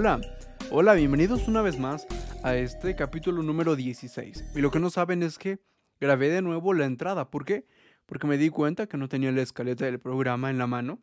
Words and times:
Hola, 0.00 0.20
hola, 0.70 0.94
bienvenidos 0.94 1.48
una 1.48 1.60
vez 1.60 1.76
más 1.76 2.06
a 2.44 2.54
este 2.54 2.94
capítulo 2.94 3.42
número 3.42 3.74
16. 3.74 4.52
Y 4.54 4.60
lo 4.60 4.70
que 4.70 4.78
no 4.78 4.90
saben 4.90 5.24
es 5.24 5.38
que 5.38 5.58
grabé 6.00 6.28
de 6.28 6.40
nuevo 6.40 6.72
la 6.72 6.84
entrada. 6.84 7.30
¿Por 7.30 7.44
qué? 7.44 7.66
Porque 8.06 8.28
me 8.28 8.38
di 8.38 8.48
cuenta 8.48 8.86
que 8.86 8.96
no 8.96 9.08
tenía 9.08 9.32
la 9.32 9.42
escaleta 9.42 9.86
del 9.86 9.98
programa 9.98 10.50
en 10.50 10.58
la 10.58 10.68
mano. 10.68 11.00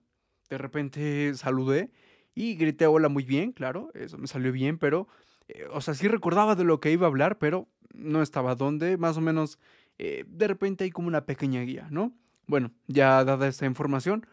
De 0.49 0.57
repente 0.57 1.34
saludé 1.35 1.91
y 2.35 2.55
grité 2.55 2.88
hola 2.88 3.09
muy 3.09 3.25
bien, 3.25 3.52
claro, 3.52 3.91
eso 3.95 4.17
me 4.17 4.27
salió 4.27 4.53
bien, 4.53 4.77
pero, 4.77 5.09
eh, 5.49 5.66
o 5.73 5.81
sea, 5.81 5.93
sí 5.93 6.07
recordaba 6.07 6.55
de 6.55 6.63
lo 6.63 6.80
que 6.80 6.93
iba 6.93 7.05
a 7.05 7.09
hablar, 7.09 7.38
pero 7.38 7.67
no 7.93 8.21
estaba 8.21 8.55
donde, 8.55 8.95
más 8.95 9.17
o 9.17 9.21
menos, 9.21 9.59
eh, 9.98 10.23
de 10.25 10.48
repente 10.48 10.85
hay 10.85 10.91
como 10.91 11.09
una 11.09 11.25
pequeña 11.25 11.59
guía, 11.63 11.89
¿no? 11.91 12.13
Bueno, 12.48 12.71
ya 12.88 13.25
dada 13.25 13.45
esta 13.49 13.66
información, 13.66 14.25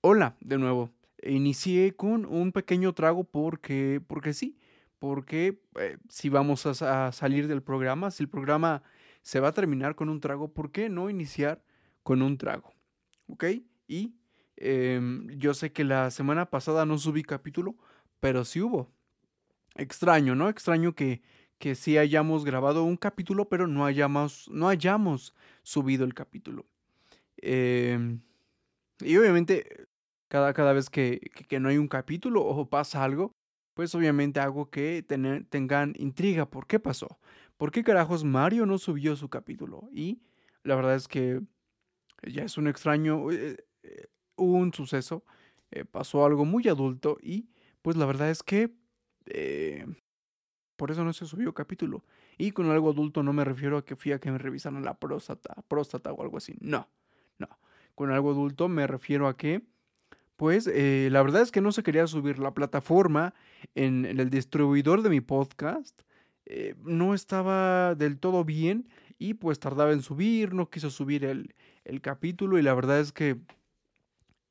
hola 0.00 0.34
de 0.40 0.56
nuevo. 0.56 0.97
Inicié 1.22 1.96
con 1.96 2.24
un 2.26 2.52
pequeño 2.52 2.92
trago 2.94 3.24
porque, 3.24 4.00
porque 4.06 4.32
sí, 4.32 4.56
porque 4.98 5.60
eh, 5.78 5.98
si 6.08 6.28
vamos 6.28 6.66
a, 6.66 7.12
salir 7.12 7.48
del 7.48 7.62
programa, 7.62 8.10
si 8.10 8.22
el 8.22 8.28
programa 8.28 8.82
se 9.22 9.40
va 9.40 9.48
a 9.48 9.54
terminar 9.54 9.94
con 9.94 10.08
un 10.08 10.20
trago, 10.20 10.52
¿por 10.52 10.70
qué 10.70 10.88
no 10.88 11.10
iniciar 11.10 11.62
con 12.02 12.22
un 12.22 12.38
trago? 12.38 12.72
¿Ok? 13.28 13.44
Y 13.86 14.14
em, 14.56 15.28
yo 15.38 15.54
sé 15.54 15.72
que 15.72 15.84
la 15.84 16.10
semana 16.10 16.50
pasada 16.50 16.86
no 16.86 16.98
subí 16.98 17.22
capítulo, 17.22 17.76
pero 18.20 18.44
sí 18.44 18.60
hubo. 18.60 18.92
Extraño, 19.76 20.34
¿no? 20.34 20.48
Extraño 20.48 20.94
que, 20.94 21.22
que 21.58 21.74
sí 21.74 21.98
hayamos 21.98 22.44
grabado 22.44 22.84
un 22.84 22.96
capítulo, 22.96 23.48
pero 23.48 23.66
no 23.66 23.84
hayamos, 23.84 24.48
no 24.50 24.68
hayamos 24.68 25.34
subido 25.62 26.04
el 26.04 26.14
capítulo. 26.14 26.66
Em, 27.36 28.20
y 29.00 29.16
obviamente, 29.16 29.86
cada, 30.28 30.52
cada 30.52 30.72
vez 30.72 30.90
que, 30.90 31.20
que, 31.48 31.60
no 31.60 31.68
hay 31.68 31.78
un 31.78 31.88
capítulo 31.88 32.44
o 32.44 32.68
pasa 32.68 33.02
algo, 33.02 33.32
pues 33.74 33.94
obviamente 33.94 34.40
hago 34.40 34.70
que 34.70 35.02
tengan 35.02 35.94
intriga. 35.98 36.50
¿Por 36.50 36.66
qué 36.66 36.78
pasó? 36.78 37.18
¿Por 37.56 37.70
qué 37.70 37.82
carajos 37.82 38.24
Mario 38.24 38.66
no 38.66 38.78
subió 38.78 39.16
su 39.16 39.28
capítulo? 39.28 39.88
Y 39.92 40.20
la 40.62 40.76
verdad 40.76 40.94
es 40.94 41.08
que 41.08 41.40
ya 42.22 42.44
es 42.44 42.58
un 42.58 42.68
extraño, 42.68 43.30
eh, 43.30 43.64
eh, 43.82 44.06
un 44.36 44.72
suceso, 44.72 45.24
eh, 45.70 45.84
pasó 45.84 46.24
algo 46.24 46.44
muy 46.44 46.68
adulto 46.68 47.18
y 47.20 47.48
pues 47.82 47.96
la 47.96 48.06
verdad 48.06 48.30
es 48.30 48.42
que 48.42 48.74
por 50.76 50.90
eso 50.90 51.04
no 51.04 51.12
se 51.12 51.26
subió 51.26 51.52
capítulo. 51.52 52.04
Y 52.38 52.52
con 52.52 52.70
algo 52.70 52.90
adulto 52.90 53.22
no 53.22 53.32
me 53.32 53.44
refiero 53.44 53.76
a 53.76 53.84
que 53.84 53.96
fui 53.96 54.12
a 54.12 54.20
que 54.20 54.30
me 54.30 54.38
revisaran 54.38 54.84
la 54.84 54.94
próstata, 54.94 55.56
próstata 55.66 56.12
o 56.12 56.22
algo 56.22 56.36
así. 56.38 56.56
No, 56.60 56.88
no. 57.38 57.48
Con 57.94 58.12
algo 58.12 58.30
adulto 58.30 58.68
me 58.68 58.86
refiero 58.86 59.26
a 59.26 59.36
que, 59.36 59.62
pues, 60.38 60.68
eh, 60.68 61.08
la 61.10 61.20
verdad 61.20 61.42
es 61.42 61.50
que 61.50 61.60
no 61.60 61.72
se 61.72 61.82
quería 61.82 62.06
subir 62.06 62.38
la 62.38 62.54
plataforma 62.54 63.34
en, 63.74 64.04
el 64.04 64.30
distribuidor 64.30 65.02
de 65.02 65.10
mi 65.10 65.20
podcast. 65.20 66.00
Eh, 66.46 66.76
no 66.84 67.12
estaba 67.12 67.96
del 67.96 68.20
todo 68.20 68.44
bien 68.44 68.88
y 69.18 69.34
pues 69.34 69.58
tardaba 69.58 69.92
en 69.92 70.00
subir, 70.00 70.54
no 70.54 70.70
quiso 70.70 70.90
subir 70.90 71.24
el, 71.24 71.56
el 71.84 72.00
capítulo 72.00 72.56
y 72.56 72.62
la 72.62 72.72
verdad 72.72 73.00
es 73.00 73.10
que 73.10 73.36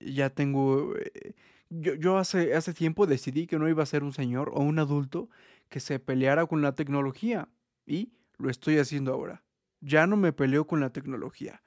ya 0.01 0.29
tengo... 0.29 0.93
Eh, 0.97 1.35
yo, 1.69 1.93
yo 1.93 2.17
hace, 2.17 2.53
hace 2.53 2.73
tiempo 2.73 3.07
decidí 3.07 3.47
que 3.47 3.57
no 3.57 3.69
iba 3.69 3.81
a 3.81 3.85
ser 3.85 4.03
un 4.03 4.11
señor 4.11 4.51
o 4.53 4.59
un 4.59 4.79
adulto 4.79 5.29
que 5.69 5.79
se 5.79 5.99
peleara 5.99 6.47
con 6.47 6.61
la 6.61 6.75
tecnología 6.75 7.47
y 7.85 8.11
lo 8.37 8.49
estoy 8.49 8.77
haciendo 8.77 9.13
ahora. 9.13 9.41
Ya 9.79 10.05
no 10.05 10.17
me 10.17 10.33
peleo 10.33 10.67
con 10.67 10.81
la 10.81 10.89
tecnología. 10.89 11.63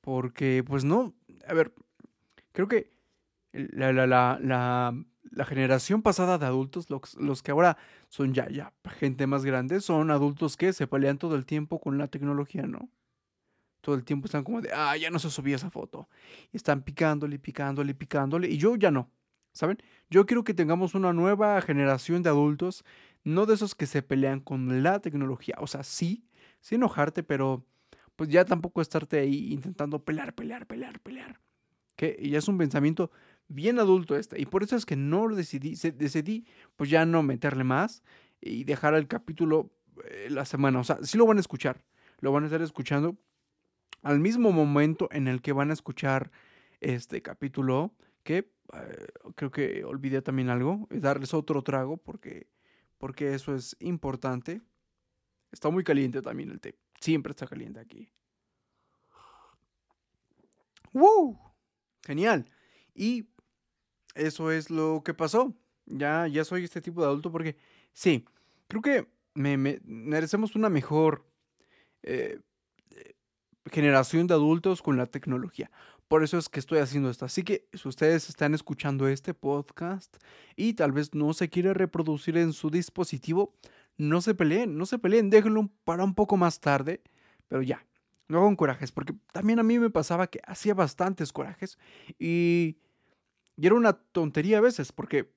Porque, 0.00 0.64
pues 0.66 0.84
no, 0.84 1.14
a 1.46 1.54
ver, 1.54 1.72
creo 2.50 2.66
que 2.66 2.90
la, 3.52 3.92
la, 3.92 4.06
la, 4.06 4.94
la, 5.30 5.44
generación 5.44 6.02
pasada 6.02 6.38
de 6.38 6.46
adultos, 6.46 6.90
los, 6.90 7.14
los, 7.16 7.42
que 7.42 7.50
ahora 7.50 7.76
son 8.08 8.34
ya, 8.34 8.48
ya 8.48 8.72
gente 8.98 9.26
más 9.26 9.44
grande, 9.44 9.80
son 9.80 10.10
adultos 10.10 10.56
que 10.56 10.72
se 10.72 10.86
pelean 10.86 11.18
todo 11.18 11.36
el 11.36 11.46
tiempo 11.46 11.80
con 11.80 11.98
la 11.98 12.08
tecnología, 12.08 12.62
¿no? 12.62 12.88
Todo 13.80 13.96
el 13.96 14.04
tiempo 14.04 14.26
están 14.26 14.44
como 14.44 14.60
de, 14.60 14.70
ah, 14.72 14.96
ya 14.96 15.10
no 15.10 15.18
se 15.18 15.28
subía 15.28 15.56
esa 15.56 15.70
foto. 15.70 16.08
Están 16.52 16.82
picándole, 16.82 17.38
picándole, 17.38 17.94
picándole. 17.94 18.48
Y 18.48 18.56
yo 18.56 18.76
ya 18.76 18.92
no. 18.92 19.10
¿Saben? 19.52 19.78
Yo 20.08 20.24
quiero 20.24 20.44
que 20.44 20.54
tengamos 20.54 20.94
una 20.94 21.12
nueva 21.12 21.60
generación 21.60 22.22
de 22.22 22.30
adultos 22.30 22.84
no 23.24 23.46
de 23.46 23.54
esos 23.54 23.74
que 23.74 23.86
se 23.86 24.02
pelean 24.02 24.40
con 24.40 24.82
la 24.82 25.00
tecnología. 25.00 25.56
O 25.58 25.66
sea, 25.66 25.82
sí, 25.82 26.24
sí 26.60 26.76
enojarte, 26.76 27.22
pero 27.22 27.64
pues 28.16 28.30
ya 28.30 28.44
tampoco 28.44 28.80
estarte 28.80 29.18
ahí 29.18 29.52
intentando 29.52 30.04
pelear, 30.04 30.34
pelear, 30.34 30.66
pelear, 30.66 31.00
pelear. 31.00 31.40
Que 31.96 32.18
ya 32.22 32.38
es 32.38 32.48
un 32.48 32.58
pensamiento 32.58 33.10
bien 33.48 33.78
adulto 33.78 34.16
este. 34.16 34.40
Y 34.40 34.46
por 34.46 34.62
eso 34.62 34.76
es 34.76 34.86
que 34.86 34.96
no 34.96 35.26
lo 35.26 35.36
decidí, 35.36 35.74
decidí 35.92 36.46
pues 36.76 36.90
ya 36.90 37.04
no 37.04 37.22
meterle 37.22 37.64
más 37.64 38.02
y 38.40 38.64
dejar 38.64 38.94
el 38.94 39.08
capítulo 39.08 39.72
eh, 40.04 40.28
la 40.30 40.44
semana. 40.44 40.80
O 40.80 40.84
sea, 40.84 40.98
sí 41.02 41.18
lo 41.18 41.26
van 41.26 41.38
a 41.38 41.40
escuchar, 41.40 41.84
lo 42.20 42.32
van 42.32 42.44
a 42.44 42.46
estar 42.46 42.62
escuchando 42.62 43.16
al 44.02 44.18
mismo 44.18 44.52
momento 44.52 45.08
en 45.12 45.28
el 45.28 45.42
que 45.42 45.52
van 45.52 45.70
a 45.70 45.74
escuchar 45.74 46.30
este 46.80 47.22
capítulo 47.22 47.94
que 48.24 48.52
eh, 48.74 49.06
creo 49.36 49.50
que 49.50 49.84
olvidé 49.84 50.22
también 50.22 50.48
algo, 50.48 50.88
darles 50.90 51.34
otro 51.34 51.62
trago 51.62 51.96
porque 51.96 52.48
porque 53.02 53.34
eso 53.34 53.56
es 53.56 53.76
importante. 53.80 54.62
Está 55.50 55.70
muy 55.70 55.82
caliente 55.82 56.22
también 56.22 56.50
el 56.52 56.60
té. 56.60 56.78
Siempre 57.00 57.32
está 57.32 57.48
caliente 57.48 57.80
aquí. 57.80 58.08
¡Woo! 60.92 61.36
Genial. 62.04 62.48
Y 62.94 63.28
eso 64.14 64.50
es 64.50 64.70
lo 64.70 65.02
que 65.04 65.14
pasó. 65.14 65.54
Ya, 65.86 66.26
ya 66.26 66.44
soy 66.44 66.64
este 66.64 66.80
tipo 66.80 67.00
de 67.00 67.08
adulto 67.08 67.32
porque 67.32 67.56
sí, 67.92 68.24
creo 68.68 68.82
que 68.82 69.08
me, 69.34 69.56
merecemos 69.56 70.54
una 70.54 70.68
mejor 70.68 71.26
eh, 72.02 72.40
generación 73.70 74.26
de 74.26 74.34
adultos 74.34 74.82
con 74.82 74.96
la 74.96 75.06
tecnología. 75.06 75.70
Por 76.08 76.22
eso 76.22 76.36
es 76.36 76.48
que 76.48 76.60
estoy 76.60 76.78
haciendo 76.78 77.08
esto. 77.10 77.24
Así 77.24 77.42
que 77.42 77.66
si 77.72 77.88
ustedes 77.88 78.28
están 78.28 78.54
escuchando 78.54 79.08
este 79.08 79.34
podcast 79.34 80.16
y 80.56 80.74
tal 80.74 80.92
vez 80.92 81.14
no 81.14 81.32
se 81.32 81.48
quiere 81.48 81.72
reproducir 81.72 82.36
en 82.36 82.52
su 82.52 82.70
dispositivo, 82.70 83.54
no 83.96 84.20
se 84.20 84.34
peleen, 84.34 84.76
no 84.76 84.84
se 84.86 84.98
peleen, 84.98 85.30
déjenlo 85.30 85.70
para 85.84 86.04
un 86.04 86.14
poco 86.14 86.36
más 86.36 86.60
tarde, 86.60 87.02
pero 87.48 87.62
ya, 87.62 87.86
no 88.28 88.40
hagan 88.42 88.56
corajes, 88.56 88.92
porque 88.92 89.14
también 89.32 89.58
a 89.58 89.62
mí 89.62 89.78
me 89.78 89.90
pasaba 89.90 90.26
que 90.26 90.40
hacía 90.46 90.74
bastantes 90.74 91.32
corajes 91.32 91.78
y, 92.18 92.76
y 93.56 93.66
era 93.66 93.74
una 93.74 93.92
tontería 93.92 94.58
a 94.58 94.60
veces, 94.60 94.92
porque 94.92 95.32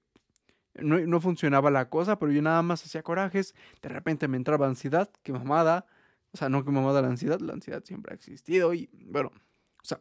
no, 0.76 1.00
no, 1.00 1.22
funcionaba 1.22 1.72
la 1.72 1.90
cosa, 1.90 2.20
pero 2.20 2.32
yo 2.32 2.42
nada 2.42 2.62
más 2.62 2.84
hacía 2.86 3.04
corajes, 3.04 3.56
de 3.82 3.90
repente 3.90 4.28
me 4.28 4.38
entraba 4.38 4.68
ansiedad, 4.68 5.10
que 5.24 5.32
mamada, 5.32 5.86
o 6.32 6.38
sea, 6.38 6.50
no 6.50 6.66
que 6.66 6.72
mamada 6.72 7.02
la 7.02 7.08
ansiedad, 7.10 7.40
la 7.40 7.54
ansiedad 7.54 7.84
siempre 7.84 8.14
ha 8.14 8.16
existido 8.16 8.74
y 8.74 8.90
bueno, 8.94 9.32
o 9.86 9.88
sea, 9.88 10.00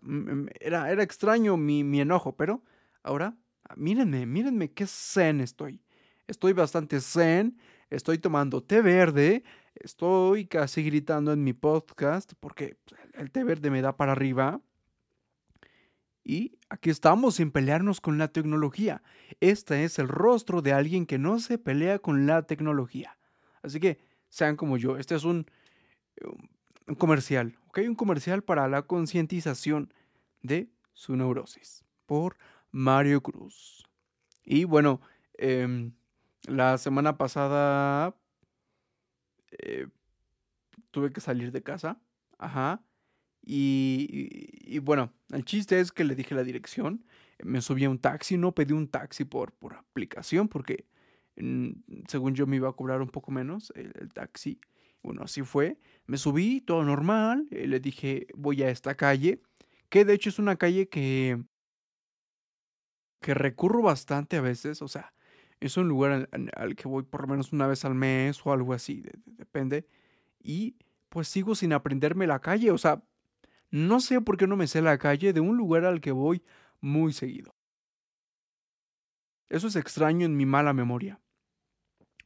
era, 0.60 0.90
era 0.90 1.02
extraño 1.02 1.56
mi, 1.56 1.84
mi 1.84 2.00
enojo, 2.00 2.36
pero 2.36 2.62
ahora, 3.02 3.36
ah, 3.68 3.74
mírenme, 3.76 4.26
mírenme 4.26 4.72
qué 4.72 4.86
zen 4.86 5.40
estoy. 5.40 5.80
Estoy 6.26 6.54
bastante 6.54 7.00
zen, 7.00 7.58
estoy 7.90 8.18
tomando 8.18 8.62
té 8.62 8.80
verde, 8.80 9.44
estoy 9.74 10.46
casi 10.46 10.82
gritando 10.82 11.32
en 11.32 11.44
mi 11.44 11.52
podcast 11.52 12.32
porque 12.40 12.78
el 13.12 13.30
té 13.30 13.44
verde 13.44 13.70
me 13.70 13.82
da 13.82 13.96
para 13.96 14.12
arriba. 14.12 14.60
Y 16.24 16.58
aquí 16.70 16.88
estamos 16.88 17.36
sin 17.36 17.50
pelearnos 17.50 18.00
con 18.00 18.16
la 18.16 18.28
tecnología. 18.28 19.02
Este 19.40 19.84
es 19.84 19.98
el 19.98 20.08
rostro 20.08 20.62
de 20.62 20.72
alguien 20.72 21.04
que 21.04 21.18
no 21.18 21.38
se 21.38 21.58
pelea 21.58 21.98
con 21.98 22.26
la 22.26 22.42
tecnología. 22.42 23.18
Así 23.62 23.78
que 23.78 23.98
sean 24.30 24.56
como 24.56 24.78
yo. 24.78 24.96
Este 24.96 25.14
es 25.14 25.24
un, 25.24 25.46
un 26.86 26.94
comercial, 26.94 27.58
¿ok? 27.68 27.80
Un 27.86 27.94
comercial 27.94 28.42
para 28.42 28.68
la 28.68 28.82
concientización 28.82 29.92
de 30.42 30.70
su 30.94 31.14
neurosis 31.14 31.84
por 32.06 32.36
Mario 32.70 33.22
Cruz. 33.22 33.84
Y 34.42 34.64
bueno, 34.64 35.00
em, 35.34 35.92
la 36.46 36.78
semana 36.78 37.16
pasada 37.16 38.16
eh, 39.50 39.88
tuve 40.90 41.12
que 41.12 41.20
salir 41.20 41.52
de 41.52 41.62
casa, 41.62 42.00
ajá. 42.38 42.82
Y, 43.46 44.78
bueno, 44.80 45.12
el 45.30 45.44
chiste 45.44 45.78
es 45.78 45.92
que 45.92 46.04
le 46.04 46.14
dije 46.14 46.34
la 46.34 46.44
dirección, 46.44 47.04
me 47.42 47.60
subí 47.60 47.84
a 47.84 47.90
un 47.90 47.98
taxi, 47.98 48.38
no 48.38 48.54
pedí 48.54 48.72
un 48.72 48.88
taxi 48.88 49.24
por, 49.24 49.52
por 49.52 49.74
aplicación 49.74 50.48
porque 50.48 50.86
mm, 51.36 51.70
según 52.08 52.34
yo 52.34 52.46
me 52.46 52.56
iba 52.56 52.68
a 52.68 52.72
cobrar 52.72 53.02
un 53.02 53.10
poco 53.10 53.32
menos 53.32 53.72
el 53.76 54.12
taxi. 54.12 54.60
Bueno, 55.04 55.22
así 55.22 55.42
fue. 55.42 55.78
Me 56.06 56.16
subí, 56.16 56.62
todo 56.62 56.82
normal. 56.82 57.46
Eh, 57.50 57.66
le 57.66 57.78
dije, 57.78 58.26
voy 58.34 58.62
a 58.62 58.70
esta 58.70 58.96
calle. 58.96 59.42
Que 59.90 60.06
de 60.06 60.14
hecho 60.14 60.30
es 60.30 60.38
una 60.38 60.56
calle 60.56 60.88
que. 60.88 61.44
que 63.20 63.34
recurro 63.34 63.82
bastante 63.82 64.38
a 64.38 64.40
veces. 64.40 64.80
O 64.80 64.88
sea, 64.88 65.12
es 65.60 65.76
un 65.76 65.88
lugar 65.88 66.30
al, 66.32 66.74
que 66.74 66.88
voy 66.88 67.02
por 67.02 67.22
lo 67.22 67.28
menos 67.28 67.52
una 67.52 67.66
vez 67.66 67.84
al 67.84 67.94
mes 67.94 68.40
o 68.46 68.52
algo 68.52 68.72
así. 68.72 69.04
depende. 69.26 69.86
Y 70.42 70.78
pues 71.10 71.28
sigo 71.28 71.54
sin 71.54 71.74
aprenderme 71.74 72.26
la 72.26 72.40
calle. 72.40 72.70
O 72.70 72.78
sea, 72.78 73.04
no 73.74 73.98
sé 73.98 74.20
por 74.20 74.36
qué 74.36 74.46
no 74.46 74.54
me 74.54 74.68
sé 74.68 74.82
la 74.82 74.98
calle 74.98 75.32
de 75.32 75.40
un 75.40 75.56
lugar 75.56 75.84
al 75.84 76.00
que 76.00 76.12
voy 76.12 76.44
muy 76.80 77.12
seguido. 77.12 77.56
Eso 79.48 79.66
es 79.66 79.74
extraño 79.74 80.24
en 80.26 80.36
mi 80.36 80.46
mala 80.46 80.72
memoria. 80.72 81.20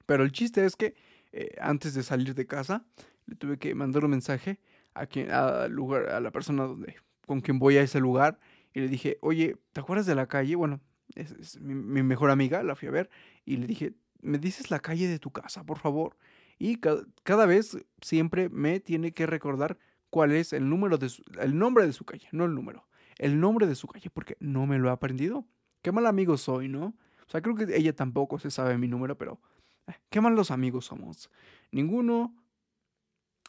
Pero 0.05 0.25
el 0.25 0.33
chiste 0.33 0.67
es 0.67 0.77
que 0.77 0.95
eh, 1.33 1.57
antes 1.59 1.95
de 1.95 2.03
salir 2.03 2.35
de 2.35 2.47
casa, 2.47 2.85
le 3.25 3.35
tuve 3.35 3.59
que 3.59 3.75
mandar 3.75 4.05
un 4.05 4.11
mensaje 4.11 4.61
a, 4.93 5.07
quien, 5.07 5.31
a, 5.31 5.69
lugar, 5.69 6.11
a 6.11 6.21
la 6.21 6.31
persona 6.33 6.65
donde, 6.65 6.97
con 7.27 7.41
quien 7.41 7.59
voy 7.59 7.79
a 7.79 7.83
ese 7.83 7.99
lugar 7.99 8.39
y 8.75 8.81
le 8.81 8.89
dije, 8.89 9.17
oye, 9.23 9.57
¿te 9.73 9.81
acuerdas 9.81 10.05
de 10.05 10.15
la 10.15 10.27
calle? 10.27 10.55
Bueno, 10.55 10.83
es, 11.15 11.59
mi, 11.61 12.03
mejor 12.03 12.31
amiga, 12.31 12.63
la 12.63 12.75
fui 12.75 12.89
a 12.89 12.91
ver 12.91 13.09
y 13.47 13.57
le 13.57 13.67
dije, 13.67 13.95
¿me 14.21 14.37
dices 14.37 14.71
la 14.71 14.81
calle 14.81 15.09
de 15.09 15.19
tu 15.19 15.31
casa, 15.31 15.65
por 15.65 15.79
favor? 15.79 16.19
Y 16.59 16.77
cada, 16.77 17.47
vez 17.47 17.79
siempre 18.03 18.51
me 18.51 18.81
tiene 18.81 19.13
que 19.13 19.25
recordar 19.25 19.79
cuál 20.11 20.33
es 20.33 20.53
el 20.53 20.69
número 20.69 20.99
de 20.99 21.09
su, 21.09 21.23
el 21.41 21.59
nombre 21.59 21.87
de 21.87 21.93
su 21.93 22.05
calle, 22.05 22.29
no 22.33 22.45
el 22.45 22.55
número, 22.55 22.87
el 23.17 23.39
nombre 23.41 23.67
de 23.67 23.75
su 23.75 23.87
calle, 23.87 24.11
porque 24.11 24.37
no 24.41 24.67
me 24.67 24.79
lo 24.79 24.91
ha 24.91 24.93
aprendido. 24.93 25.47
Qué 25.83 25.93
mal 25.93 26.07
amigo 26.07 26.37
soy, 26.37 26.69
¿no? 26.69 26.95
O 27.27 27.31
sea, 27.31 27.43
creo 27.43 27.55
que 27.55 27.77
ella 27.77 27.95
tampoco 27.95 28.39
se 28.39 28.51
sabe 28.51 28.79
mi 28.79 28.89
número, 28.89 29.17
pero 29.19 29.41
eh, 29.87 29.93
qué 30.09 30.21
malos 30.21 30.51
amigos 30.51 30.87
somos. 30.87 31.31
Ninguno 31.71 32.35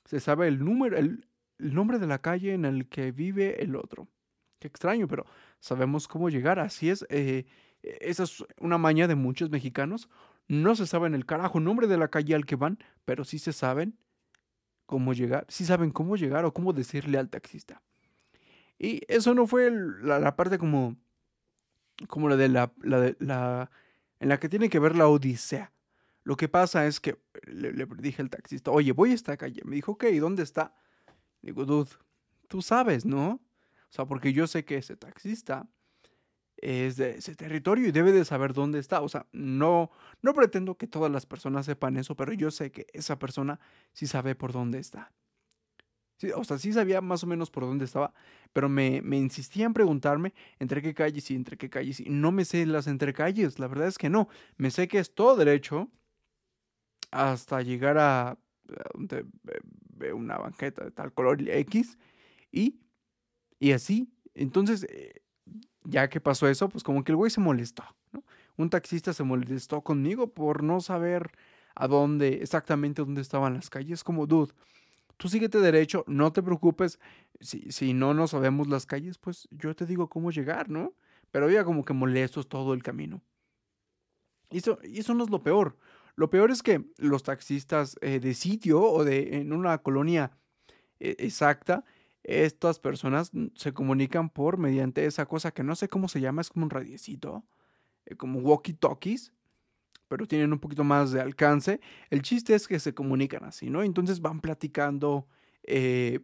se 0.05 0.19
sabe 0.19 0.47
el 0.47 0.63
número, 0.63 0.97
el, 0.97 1.25
nombre 1.57 1.99
de 1.99 2.07
la 2.07 2.19
calle 2.19 2.53
en 2.53 2.65
el 2.65 2.87
que 2.87 3.11
vive 3.11 3.61
el 3.63 3.75
otro. 3.75 4.07
Qué 4.59 4.67
extraño, 4.67 5.07
pero 5.07 5.25
sabemos 5.59 6.07
cómo 6.07 6.29
llegar. 6.29 6.59
Así 6.59 6.89
es. 6.89 7.05
Eh, 7.09 7.45
esa 7.81 8.23
es 8.23 8.43
una 8.59 8.77
maña 8.77 9.07
de 9.07 9.15
muchos 9.15 9.49
mexicanos. 9.49 10.09
No 10.47 10.75
se 10.75 10.87
saben 10.87 11.13
el 11.15 11.25
carajo 11.25 11.59
nombre 11.59 11.87
de 11.87 11.97
la 11.97 12.09
calle 12.09 12.35
al 12.35 12.45
que 12.45 12.55
van, 12.55 12.79
pero 13.05 13.23
sí 13.23 13.39
se 13.39 13.53
saben 13.53 13.97
cómo 14.89 15.13
llegar. 15.13 15.45
Sí 15.49 15.65
saben 15.65 15.91
cómo 15.91 16.15
llegar 16.17 16.45
o 16.45 16.51
cómo 16.51 16.73
decirle 16.73 17.19
al 17.19 17.29
taxista. 17.29 17.83
Y 18.79 19.03
eso 19.07 19.35
no 19.35 19.45
fue 19.45 19.71
la, 20.01 20.35
parte 20.35 20.57
como, 20.57 20.97
como 22.07 22.27
la 22.27 22.35
de 22.35 22.49
la, 22.49 22.73
la, 22.81 22.99
de 22.99 23.15
la, 23.19 23.69
en 24.19 24.29
la 24.29 24.39
que 24.39 24.49
tiene 24.49 24.67
que 24.67 24.79
ver 24.79 24.95
la 24.95 25.07
odisea. 25.07 25.71
Lo 26.23 26.35
que 26.37 26.47
pasa 26.49 26.87
es 26.87 26.99
que 26.99 27.19
le, 27.45 27.71
le 27.71 27.85
dije 27.99 28.23
al 28.23 28.31
taxista, 28.31 28.71
oye, 28.71 28.91
voy 28.91 29.11
a 29.11 29.13
esta 29.13 29.37
calle. 29.37 29.61
Me 29.63 29.75
dijo, 29.75 29.91
ok, 29.91 30.05
¿dónde 30.19 30.41
está? 30.41 30.73
Digo, 31.43 31.65
dude, 31.65 31.91
tú 32.47 32.63
sabes, 32.63 33.05
¿no? 33.05 33.33
O 33.33 33.91
sea, 33.91 34.05
porque 34.05 34.33
yo 34.33 34.47
sé 34.47 34.65
que 34.65 34.77
ese 34.77 34.95
taxista 34.95 35.69
es 36.61 36.97
de 36.97 37.17
ese 37.17 37.35
territorio 37.35 37.87
y 37.87 37.91
debe 37.91 38.11
de 38.11 38.25
saber 38.25 38.53
dónde 38.53 38.79
está. 38.79 39.01
O 39.01 39.09
sea, 39.09 39.25
no, 39.31 39.91
no 40.21 40.33
pretendo 40.33 40.75
que 40.75 40.87
todas 40.87 41.11
las 41.11 41.25
personas 41.25 41.65
sepan 41.65 41.97
eso, 41.97 42.15
pero 42.15 42.33
yo 42.33 42.51
sé 42.51 42.71
que 42.71 42.87
esa 42.93 43.19
persona 43.19 43.59
sí 43.93 44.07
sabe 44.07 44.35
por 44.35 44.51
dónde 44.51 44.79
está. 44.79 45.11
o 46.35 46.43
sea, 46.43 46.57
sí 46.57 46.73
sabía 46.73 47.01
más 47.01 47.23
o 47.23 47.27
menos 47.27 47.49
por 47.49 47.63
dónde 47.63 47.85
estaba, 47.85 48.13
pero 48.53 48.69
me, 48.69 49.01
me 49.01 49.17
insistía 49.17 49.65
en 49.65 49.73
preguntarme 49.73 50.33
entre 50.59 50.81
qué 50.81 50.93
calles 50.93 51.29
y 51.31 51.35
entre 51.35 51.57
qué 51.57 51.69
calles. 51.69 51.99
Y 51.99 52.09
no 52.09 52.31
me 52.31 52.45
sé 52.45 52.65
las 52.65 52.87
entre 52.87 53.13
calles, 53.13 53.59
la 53.59 53.67
verdad 53.67 53.87
es 53.87 53.97
que 53.97 54.09
no. 54.09 54.27
Me 54.57 54.71
sé 54.71 54.87
que 54.87 54.99
es 54.99 55.13
todo 55.13 55.35
derecho 55.35 55.89
hasta 57.11 57.61
llegar 57.61 57.97
a 57.97 58.37
donde 58.93 59.25
ve 59.95 60.13
una 60.13 60.37
banqueta 60.37 60.83
de 60.83 60.91
tal 60.91 61.13
color 61.13 61.41
X 61.41 61.97
y, 62.51 62.79
y 63.59 63.71
así. 63.71 64.11
Entonces, 64.35 64.85
eh, 64.89 65.21
ya 65.89 66.09
que 66.09 66.21
pasó 66.21 66.47
eso, 66.47 66.69
pues 66.69 66.83
como 66.83 67.03
que 67.03 67.11
el 67.11 67.15
güey 67.15 67.31
se 67.31 67.41
molestó. 67.41 67.83
Un 68.57 68.69
taxista 68.69 69.13
se 69.13 69.23
molestó 69.23 69.81
conmigo 69.81 70.33
por 70.33 70.63
no 70.63 70.81
saber 70.81 71.31
a 71.75 71.87
dónde, 71.87 72.39
exactamente 72.41 73.01
dónde 73.01 73.21
estaban 73.21 73.53
las 73.53 73.69
calles. 73.69 74.03
Como, 74.03 74.27
dude, 74.27 74.53
tú 75.17 75.29
síguete 75.29 75.59
derecho, 75.59 76.03
no 76.07 76.31
te 76.33 76.43
preocupes. 76.43 76.99
Si, 77.39 77.71
si 77.71 77.93
no 77.93 78.13
no 78.13 78.27
sabemos 78.27 78.67
las 78.67 78.85
calles, 78.85 79.17
pues 79.17 79.47
yo 79.51 79.75
te 79.75 79.85
digo 79.85 80.09
cómo 80.09 80.31
llegar, 80.31 80.69
¿no? 80.69 80.93
Pero 81.31 81.49
ya 81.49 81.63
como 81.63 81.85
que 81.85 81.93
molestos 81.93 82.49
todo 82.49 82.73
el 82.73 82.83
camino. 82.83 83.21
Y 84.51 84.57
eso, 84.57 84.79
y 84.83 84.99
eso 84.99 85.13
no 85.13 85.23
es 85.23 85.29
lo 85.29 85.43
peor. 85.43 85.77
Lo 86.15 86.29
peor 86.29 86.51
es 86.51 86.63
que 86.63 86.83
los 86.97 87.23
taxistas 87.23 87.97
eh, 88.01 88.19
de 88.19 88.33
sitio 88.33 88.81
o 88.81 89.05
de 89.05 89.37
en 89.37 89.53
una 89.53 89.77
colonia 89.77 90.31
eh, 90.99 91.15
exacta, 91.19 91.85
estas 92.29 92.79
personas 92.79 93.31
se 93.55 93.73
comunican 93.73 94.29
por 94.29 94.57
mediante 94.57 95.05
esa 95.05 95.25
cosa 95.25 95.51
que 95.51 95.63
no 95.63 95.75
sé 95.75 95.87
cómo 95.87 96.07
se 96.07 96.21
llama, 96.21 96.41
es 96.41 96.49
como 96.49 96.65
un 96.65 96.69
radiecito, 96.69 97.43
eh, 98.05 98.15
como 98.15 98.39
walkie-talkies, 98.39 99.31
pero 100.07 100.27
tienen 100.27 100.53
un 100.53 100.59
poquito 100.59 100.83
más 100.83 101.11
de 101.11 101.21
alcance. 101.21 101.79
El 102.09 102.21
chiste 102.21 102.55
es 102.55 102.67
que 102.67 102.79
se 102.79 102.93
comunican 102.93 103.43
así, 103.43 103.69
¿no? 103.69 103.83
Entonces 103.83 104.21
van 104.21 104.41
platicando, 104.41 105.27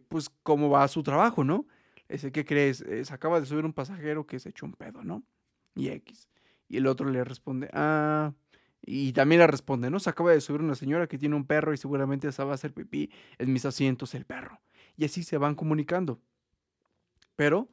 pues, 0.08 0.30
cómo 0.42 0.70
va 0.70 0.88
su 0.88 1.02
trabajo, 1.02 1.44
¿no? 1.44 1.66
Ese, 2.08 2.32
¿qué 2.32 2.44
crees? 2.44 2.78
se 2.78 3.14
acaba 3.14 3.40
de 3.40 3.46
subir 3.46 3.64
un 3.64 3.72
pasajero 3.72 4.26
que 4.26 4.40
se 4.40 4.50
echó 4.50 4.66
un 4.66 4.72
pedo, 4.72 5.04
¿no? 5.04 5.22
Y 5.74 5.88
X. 5.88 6.28
Y 6.68 6.78
el 6.78 6.86
otro 6.86 7.08
le 7.10 7.22
responde, 7.24 7.68
ah, 7.72 8.32
y 8.82 9.12
también 9.12 9.40
le 9.40 9.46
responde, 9.46 9.90
¿no? 9.90 9.98
Se 10.00 10.10
acaba 10.10 10.32
de 10.32 10.40
subir 10.40 10.60
una 10.60 10.74
señora 10.74 11.06
que 11.06 11.18
tiene 11.18 11.34
un 11.34 11.44
perro 11.44 11.72
y 11.72 11.76
seguramente 11.76 12.30
se 12.30 12.44
va 12.44 12.52
a 12.52 12.54
hacer 12.54 12.72
pipí 12.72 13.10
en 13.38 13.52
mis 13.52 13.64
asientos 13.64 14.14
el 14.14 14.24
perro. 14.24 14.60
Y 14.96 15.04
así 15.04 15.22
se 15.22 15.38
van 15.38 15.54
comunicando. 15.54 16.20
Pero 17.36 17.68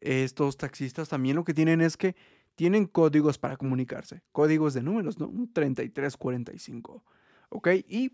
estos 0.00 0.56
taxistas 0.56 1.08
también 1.08 1.36
lo 1.36 1.44
que 1.44 1.54
tienen 1.54 1.80
es 1.80 1.96
que 1.96 2.14
tienen 2.54 2.86
códigos 2.86 3.38
para 3.38 3.56
comunicarse. 3.56 4.22
Códigos 4.32 4.74
de 4.74 4.82
números, 4.82 5.18
¿no? 5.18 5.28
Un 5.28 5.52
3345. 5.52 7.04
¿Ok? 7.48 7.68
Y 7.88 8.12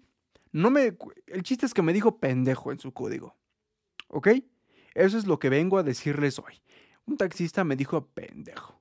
no 0.53 0.71
me... 0.71 0.97
El 1.27 1.43
chiste 1.43 1.67
es 1.67 1.75
que 1.75 1.83
me 1.83 1.93
dijo 1.93 2.19
pendejo 2.19 2.73
en 2.73 2.79
su 2.79 2.93
código. 2.93 3.37
¿Ok? 4.09 4.29
Eso 4.95 5.19
es 5.19 5.27
lo 5.27 5.39
que 5.39 5.51
vengo 5.51 5.79
a 5.79 5.83
decirles 5.83 6.39
hoy. 6.39 6.63
Un 7.07 7.17
taxista 7.17 7.65
me 7.65 7.77
dijo 7.77 8.07
pendejo. 8.07 8.81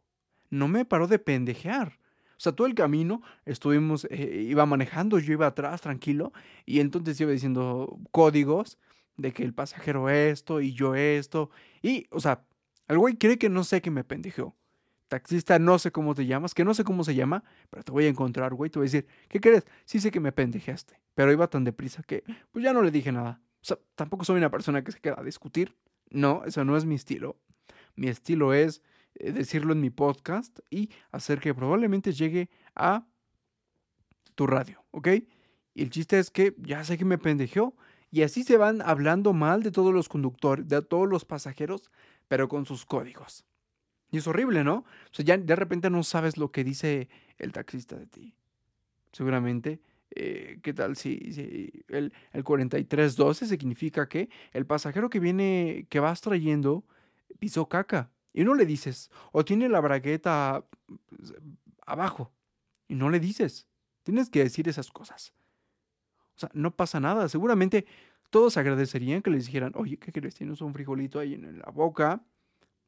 No 0.49 0.67
me 0.67 0.85
paró 0.85 1.07
de 1.07 1.19
pendejear. 1.19 1.99
O 2.37 2.39
sea, 2.39 2.51
todo 2.51 2.67
el 2.67 2.75
camino 2.75 3.21
estuvimos, 3.45 4.07
eh, 4.09 4.45
iba 4.47 4.65
manejando, 4.65 5.19
yo 5.19 5.33
iba 5.33 5.47
atrás 5.47 5.81
tranquilo 5.81 6.33
y 6.65 6.79
entonces 6.79 7.19
iba 7.19 7.31
diciendo 7.31 7.97
códigos 8.11 8.77
de 9.17 9.31
que 9.31 9.43
el 9.43 9.53
pasajero 9.53 10.09
esto 10.09 10.61
y 10.61 10.73
yo 10.73 10.95
esto. 10.95 11.49
Y, 11.81 12.07
o 12.11 12.19
sea, 12.19 12.45
el 12.87 12.97
güey 12.97 13.15
cree 13.15 13.37
que 13.37 13.49
no 13.49 13.63
sé 13.63 13.81
que 13.81 13.91
me 13.91 14.03
pendejeó. 14.03 14.55
Taxista, 15.07 15.59
no 15.59 15.77
sé 15.77 15.91
cómo 15.91 16.15
te 16.15 16.25
llamas, 16.25 16.53
que 16.53 16.65
no 16.65 16.73
sé 16.73 16.83
cómo 16.83 17.03
se 17.03 17.13
llama, 17.13 17.43
pero 17.69 17.83
te 17.83 17.91
voy 17.91 18.05
a 18.05 18.09
encontrar, 18.09 18.53
güey. 18.53 18.71
Te 18.71 18.79
voy 18.79 18.85
a 18.85 18.89
decir, 18.91 19.07
¿qué 19.27 19.39
crees? 19.39 19.65
Sí 19.85 19.99
sé 19.99 20.11
que 20.11 20.19
me 20.19 20.31
pendejeaste, 20.31 20.99
pero 21.13 21.31
iba 21.31 21.47
tan 21.47 21.63
deprisa 21.63 22.01
que, 22.03 22.23
pues 22.51 22.63
ya 22.63 22.73
no 22.73 22.81
le 22.81 22.91
dije 22.91 23.11
nada. 23.11 23.41
O 23.61 23.65
sea, 23.65 23.77
tampoco 23.95 24.25
soy 24.25 24.37
una 24.37 24.49
persona 24.49 24.83
que 24.83 24.91
se 24.91 24.99
queda 24.99 25.15
a 25.19 25.23
discutir. 25.23 25.75
No, 26.09 26.43
eso 26.45 26.65
no 26.65 26.75
es 26.75 26.85
mi 26.85 26.95
estilo. 26.95 27.37
Mi 27.95 28.07
estilo 28.07 28.53
es 28.53 28.81
eh, 29.15 29.31
decirlo 29.31 29.73
en 29.73 29.81
mi 29.81 29.89
podcast 29.89 30.59
y 30.69 30.89
hacer 31.11 31.39
que 31.39 31.53
probablemente 31.53 32.11
llegue 32.11 32.49
a 32.75 33.05
tu 34.35 34.47
radio, 34.47 34.83
¿ok? 34.91 35.07
Y 35.73 35.83
el 35.83 35.89
chiste 35.89 36.19
es 36.19 36.29
que 36.29 36.55
ya 36.57 36.83
sé 36.83 36.97
que 36.97 37.05
me 37.05 37.17
pendejeó 37.17 37.75
y 38.11 38.21
así 38.23 38.43
se 38.43 38.57
van 38.57 38.81
hablando 38.81 39.33
mal 39.33 39.63
de 39.63 39.71
todos 39.71 39.93
los 39.93 40.09
conductores, 40.09 40.67
de 40.67 40.81
todos 40.81 41.07
los 41.07 41.25
pasajeros, 41.25 41.91
pero 42.27 42.47
con 42.47 42.65
sus 42.65 42.85
códigos. 42.85 43.45
Y 44.11 44.17
es 44.17 44.27
horrible, 44.27 44.63
¿no? 44.63 44.77
O 44.77 45.13
sea, 45.13 45.25
ya 45.25 45.37
de 45.37 45.55
repente 45.55 45.89
no 45.89 46.03
sabes 46.03 46.37
lo 46.37 46.51
que 46.51 46.63
dice 46.63 47.09
el 47.37 47.51
taxista 47.51 47.95
de 47.95 48.07
ti. 48.07 48.35
Seguramente, 49.11 49.81
eh, 50.11 50.59
¿qué 50.61 50.73
tal 50.73 50.95
si, 50.95 51.83
el 51.89 52.11
4312 52.43 53.47
significa 53.47 54.07
que 54.07 54.29
el 54.53 54.65
pasajero 54.65 55.09
que 55.09 55.19
viene, 55.19 55.87
que 55.89 55.99
vas 55.99 56.21
trayendo, 56.21 56.85
pisó 57.39 57.67
caca? 57.67 58.11
y 58.35 58.43
no 58.43 58.53
le 58.53 58.65
dices, 58.65 59.09
o 59.31 59.45
tiene 59.45 59.69
la 59.69 59.79
bragueta 59.79 60.65
pues, 60.85 61.33
abajo 61.85 62.33
y 62.87 62.95
no 62.95 63.09
le 63.09 63.21
dices. 63.21 63.65
Tienes 64.03 64.29
que 64.29 64.43
decir 64.43 64.67
esas 64.67 64.91
cosas. 64.91 65.33
O 66.35 66.39
sea, 66.39 66.49
no 66.53 66.75
pasa 66.75 66.99
nada. 66.99 67.29
Seguramente 67.29 67.85
todos 68.29 68.57
agradecerían 68.57 69.21
que 69.21 69.29
les 69.29 69.45
dijeran, 69.45 69.71
oye, 69.75 69.97
¿qué 69.97 70.11
crees? 70.11 70.35
Tienes 70.35 70.61
un 70.61 70.73
frijolito 70.73 71.19
ahí 71.19 71.33
en 71.33 71.59
la 71.59 71.71
boca. 71.71 72.21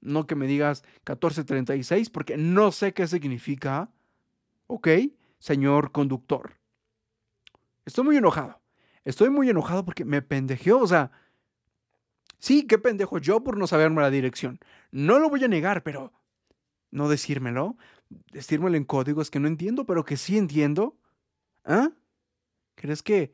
No 0.02 0.28
que 0.28 0.36
me 0.36 0.48
digas 0.48 0.84
1436 1.08 2.10
porque 2.10 2.38
no 2.38 2.72
sé 2.72 2.94
qué 2.94 3.08
significa. 3.08 3.90
¿Ok? 4.68 4.88
Señor 5.40 5.92
conductor. 5.92 6.54
Estoy 7.86 8.04
muy 8.04 8.18
enojado. 8.18 8.60
Estoy 9.06 9.30
muy 9.30 9.50
enojado 9.50 9.86
porque 9.86 10.04
me 10.04 10.22
pendejeó. 10.22 10.80
O 10.80 10.88
sea, 10.88 11.12
Sí, 12.40 12.64
qué 12.68 12.78
pendejo 12.78 13.18
yo 13.18 13.44
por 13.44 13.58
no 13.58 13.68
saberme 13.68 14.02
la 14.02 14.10
dirección. 14.10 14.60
No 14.92 15.20
lo 15.20 15.30
voy 15.30 15.44
a 15.44 15.48
negar, 15.48 15.84
pero 15.84 16.14
no 16.92 17.10
decírmelo. 17.10 17.78
Decírmelo 18.32 18.78
en 18.78 18.86
códigos 18.86 19.32
que 19.32 19.40
no 19.40 19.48
entiendo, 19.48 19.86
pero 19.86 20.06
que 20.06 20.18
sí 20.18 20.38
entiendo. 20.38 20.98
¿Ah? 21.66 21.92
¿Crees 22.78 23.02
que... 23.04 23.34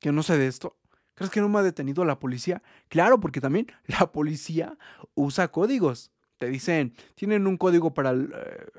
que 0.00 0.12
no 0.12 0.22
sé 0.22 0.36
de 0.36 0.48
esto? 0.48 0.76
¿Crees 1.14 1.30
que 1.30 1.40
no 1.40 1.48
me 1.48 1.58
ha 1.58 1.62
detenido 1.62 2.04
la 2.04 2.18
policía? 2.18 2.62
Claro, 2.88 3.20
porque 3.20 3.40
también 3.40 3.66
la 3.86 4.10
policía 4.12 4.76
usa 5.14 5.48
códigos. 5.48 6.10
Te 6.38 6.48
dicen, 6.48 6.94
tienen 7.14 7.46
un 7.46 7.56
código 7.56 7.94
para 7.94 8.12
eh, 8.12 8.26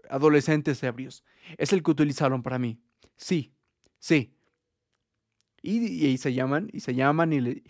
adolescentes 0.10 0.82
ebrios. 0.84 1.24
Es 1.58 1.74
el 1.74 1.84
que 1.84 1.92
utilizaron 1.92 2.44
para 2.44 2.60
mí. 2.60 2.80
Sí, 3.16 3.54
sí. 4.00 4.34
Y, 5.64 6.18
se 6.18 6.34
llaman, 6.34 6.70
y 6.74 6.80
se 6.80 6.96
llaman, 6.96 7.32
y, 7.34 7.64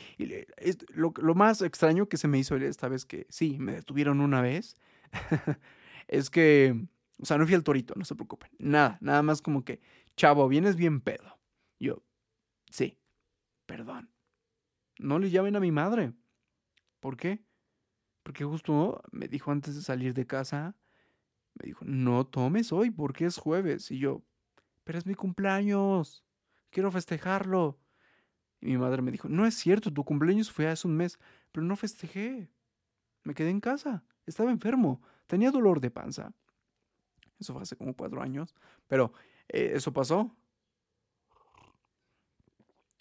lo, 0.94 1.36
más 1.36 1.62
extraño 1.62 2.08
que 2.08 2.16
se 2.16 2.30
me 2.30 2.40
hizo 2.40 2.56
esta 2.56 2.88
vez 2.88 3.04
que 3.04 3.28
sí, 3.30 3.58
me 3.60 3.74
detuvieron 3.74 4.22
una 4.22 4.42
vez, 4.42 4.78
es 6.08 6.30
que, 6.30 6.86
o 7.20 7.26
sea, 7.26 7.38
no 7.38 7.46
fui 7.46 7.54
al 7.54 7.66
torito, 7.66 7.94
no 7.98 8.06
se 8.06 8.16
preocupen, 8.16 8.50
nada, 8.60 8.98
nada 9.02 9.22
más 9.24 9.42
como 9.42 9.66
que 9.66 9.82
chavo, 10.16 10.48
vienes 10.48 10.76
bien 10.76 11.02
pedo. 11.02 11.40
Yo, 11.80 12.04
sí, 12.70 13.00
perdón. 13.66 14.12
No 15.00 15.20
le 15.20 15.30
llamen 15.30 15.56
a 15.56 15.60
mi 15.60 15.72
madre. 15.72 16.14
¿Por 17.00 17.18
qué? 17.18 17.44
Porque 18.24 18.44
justo 18.44 19.02
me 19.12 19.28
dijo 19.28 19.52
antes 19.52 19.76
de 19.76 19.82
salir 19.82 20.14
de 20.14 20.28
casa, 20.28 20.76
me 21.56 21.66
dijo, 21.66 21.84
no 21.86 22.26
tomes 22.26 22.72
hoy 22.72 22.92
porque 22.92 23.26
es 23.26 23.38
jueves. 23.38 23.90
Y 23.92 24.00
yo, 24.00 24.24
pero 24.84 25.00
es 25.00 25.06
mi 25.06 25.16
cumpleaños, 25.16 26.24
quiero 26.70 26.92
festejarlo. 26.92 27.80
Y 28.62 28.68
mi 28.68 28.78
madre 28.78 29.02
me 29.02 29.12
dijo, 29.12 29.28
no 29.28 29.46
es 29.46 29.56
cierto, 29.56 29.92
tu 29.92 30.04
cumpleaños 30.04 30.52
fue 30.52 30.68
hace 30.68 30.88
un 30.88 30.96
mes, 30.96 31.20
pero 31.52 31.66
no 31.66 31.76
festejé. 31.76 32.52
Me 33.24 33.34
quedé 33.34 33.50
en 33.50 33.60
casa, 33.60 34.04
estaba 34.26 34.52
enfermo, 34.52 35.02
tenía 35.26 35.52
dolor 35.52 35.80
de 35.80 35.90
panza. 35.90 36.34
Eso 37.40 37.54
fue 37.54 37.64
hace 37.64 37.76
como 37.76 37.96
cuatro 37.96 38.22
años, 38.22 38.54
pero 38.88 39.14
eh, 39.52 39.74
eso 39.76 39.92
pasó. 39.92 40.36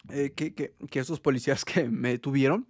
Eh, 0.09 0.31
que, 0.31 0.73
esos 0.99 1.19
policías 1.19 1.63
que 1.65 1.87
me 1.87 2.09
detuvieron, 2.09 2.67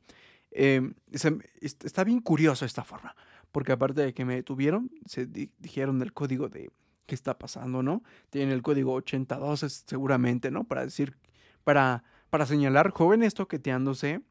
eh, 0.52 0.94
está 1.12 2.04
bien 2.04 2.20
curioso 2.20 2.66
esta 2.66 2.84
forma, 2.84 3.16
porque 3.52 3.72
aparte 3.72 4.02
de 4.02 4.14
que 4.14 4.26
me 4.26 4.36
detuvieron, 4.36 4.92
se 5.06 5.26
dijeron 5.26 6.00
del 6.00 6.14
código 6.14 6.50
de 6.50 6.70
qué 7.06 7.16
está 7.16 7.40
pasando, 7.40 7.84
¿no? 7.84 8.04
Tienen 8.30 8.54
el 8.54 8.62
código 8.62 8.94
82 8.94 9.60
seguramente, 9.86 10.52
¿no? 10.52 10.66
Para 10.66 10.84
decir, 10.84 11.18
para, 11.64 12.04
para 12.30 12.46
señalar 12.46 12.92
jóvenes 12.92 13.34
toqueteándose 13.34 14.22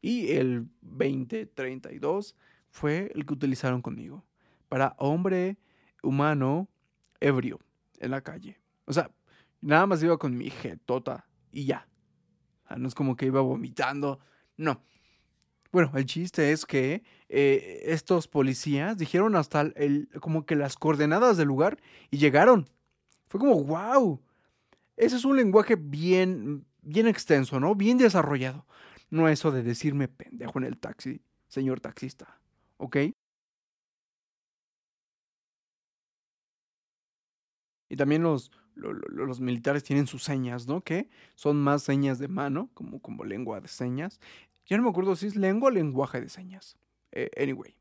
y 0.00 0.32
el 0.32 0.68
2032 0.80 2.34
fue 2.70 3.12
el 3.14 3.26
que 3.26 3.34
utilizaron 3.34 3.82
conmigo. 3.82 4.24
Para 4.68 4.96
hombre 4.98 5.58
humano 6.02 6.68
ebrio 7.20 7.60
en 8.00 8.10
la 8.10 8.22
calle. 8.22 8.58
O 8.86 8.92
sea, 8.92 9.10
nada 9.60 9.86
más 9.86 10.02
iba 10.02 10.18
con 10.18 10.36
mi 10.36 10.50
jetota 10.50 11.28
y 11.52 11.66
ya. 11.66 11.88
O 12.70 12.76
no 12.76 12.88
es 12.88 12.94
como 12.94 13.16
que 13.16 13.26
iba 13.26 13.40
vomitando. 13.40 14.20
No. 14.56 14.82
Bueno, 15.72 15.90
el 15.94 16.06
chiste 16.06 16.52
es 16.52 16.64
que 16.64 17.02
eh, 17.28 17.82
estos 17.86 18.28
policías 18.28 18.96
dijeron 18.96 19.36
hasta 19.36 19.60
el, 19.60 20.08
como 20.20 20.46
que 20.46 20.56
las 20.56 20.76
coordenadas 20.76 21.36
del 21.36 21.48
lugar 21.48 21.78
y 22.10 22.18
llegaron. 22.18 22.68
Fue 23.28 23.40
como, 23.40 23.62
wow. 23.64 24.22
Ese 24.96 25.16
es 25.16 25.24
un 25.24 25.36
lenguaje 25.36 25.76
bien, 25.76 26.64
bien 26.80 27.06
extenso, 27.08 27.60
¿no? 27.60 27.74
Bien 27.74 27.98
desarrollado. 27.98 28.66
No 29.10 29.28
eso 29.28 29.50
de 29.50 29.62
decirme 29.62 30.08
pendejo 30.08 30.58
en 30.58 30.64
el 30.64 30.78
taxi, 30.78 31.20
señor 31.48 31.80
taxista. 31.80 32.40
¿Ok? 32.78 32.96
Y 37.88 37.96
también 37.96 38.22
los, 38.22 38.50
los, 38.76 39.40
militares 39.40 39.82
tienen 39.82 40.06
sus 40.06 40.22
señas, 40.22 40.66
¿no? 40.66 40.82
Que 40.82 41.08
son 41.34 41.56
más 41.56 41.82
señas 41.82 42.18
de 42.18 42.28
mano, 42.28 42.70
como, 42.74 43.00
como 43.00 43.24
lengua 43.24 43.60
de 43.60 43.68
señas. 43.68 44.20
Ya 44.66 44.76
no 44.76 44.82
me 44.82 44.90
acuerdo 44.90 45.16
si 45.16 45.26
es 45.26 45.36
lengua 45.36 45.68
o 45.68 45.70
lenguaje 45.70 46.20
de 46.20 46.28
señas. 46.28 46.76
Eh, 47.12 47.30
anyway, 47.40 47.74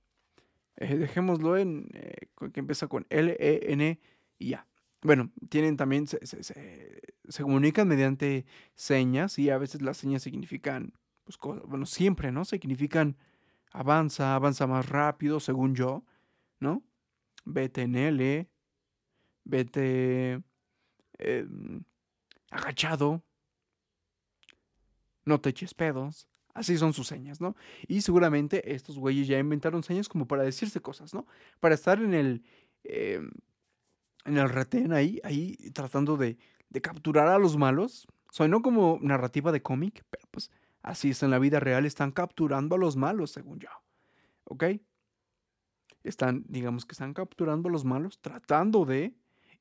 eh, 0.77 0.95
dejémoslo 0.95 1.57
en 1.57 1.89
eh, 1.93 2.27
que 2.53 2.59
empieza 2.59 2.87
con 2.87 3.05
L, 3.09 3.35
E, 3.39 3.73
N 3.73 3.99
y 4.39 4.49
ya. 4.49 4.67
Bueno, 5.01 5.31
tienen 5.49 5.77
también, 5.77 6.07
se, 6.07 6.25
se, 6.25 6.41
se, 6.41 7.43
comunican 7.43 7.87
mediante 7.87 8.45
señas 8.73 9.37
y 9.37 9.51
a 9.51 9.57
veces 9.57 9.81
las 9.81 9.97
señas 9.97 10.23
significan, 10.23 10.93
pues, 11.23 11.37
bueno, 11.67 11.85
siempre, 11.85 12.31
¿no? 12.31 12.43
Significan 12.43 13.17
avanza, 13.71 14.33
avanza 14.35 14.65
más 14.65 14.89
rápido, 14.89 15.39
según 15.39 15.75
yo, 15.75 16.03
¿no? 16.59 16.83
Vete 17.45 17.83
en 17.83 17.95
L, 17.95 18.49
vete 19.43 20.41
em, 21.17 21.83
agachado, 22.51 23.23
no 25.25 25.41
te 25.41 25.49
eches 25.49 25.73
pedos. 25.73 26.27
Así 26.53 26.77
son 26.77 26.93
sus 26.93 27.07
señas, 27.07 27.41
¿no? 27.41 27.55
Y 27.87 28.01
seguramente 28.01 28.73
estos 28.73 28.97
güeyes 28.97 29.27
ya 29.27 29.37
inventaron 29.37 29.83
señas 29.83 30.07
como 30.07 30.25
para 30.25 30.43
decirse 30.43 30.79
cosas, 30.79 31.13
¿no? 31.13 31.27
Para 31.59 31.75
estar 31.75 32.01
en 32.01 32.13
el, 32.13 32.43
em, 32.83 33.29
en 34.23 34.37
el 34.37 34.49
retén 34.49 34.93
ahí, 34.93 35.19
ahí 35.25 35.57
tratando 35.73 36.15
de, 36.15 36.37
de 36.69 36.81
capturar 36.81 37.27
a 37.27 37.39
los 37.39 37.57
malos. 37.57 38.07
No 38.39 38.61
como 38.61 38.99
narrativa 39.01 39.51
de 39.51 39.61
cómic, 39.61 40.03
pero 40.09 40.27
pues 40.29 40.51
así 40.81 41.11
es 41.11 41.23
en 41.23 41.31
la 41.31 41.39
vida 41.39 41.59
real, 41.59 41.85
están 41.85 42.11
capturando 42.11 42.75
a 42.75 42.77
los 42.77 42.97
malos, 42.97 43.31
según 43.31 43.59
yo. 43.59 43.69
¿Ok? 44.43 44.65
Están, 46.03 46.43
digamos 46.47 46.85
que 46.85 46.91
están 46.91 47.13
capturando 47.13 47.69
a 47.69 47.71
los 47.71 47.85
malos, 47.85 48.19
tratando 48.19 48.85
de 48.85 49.15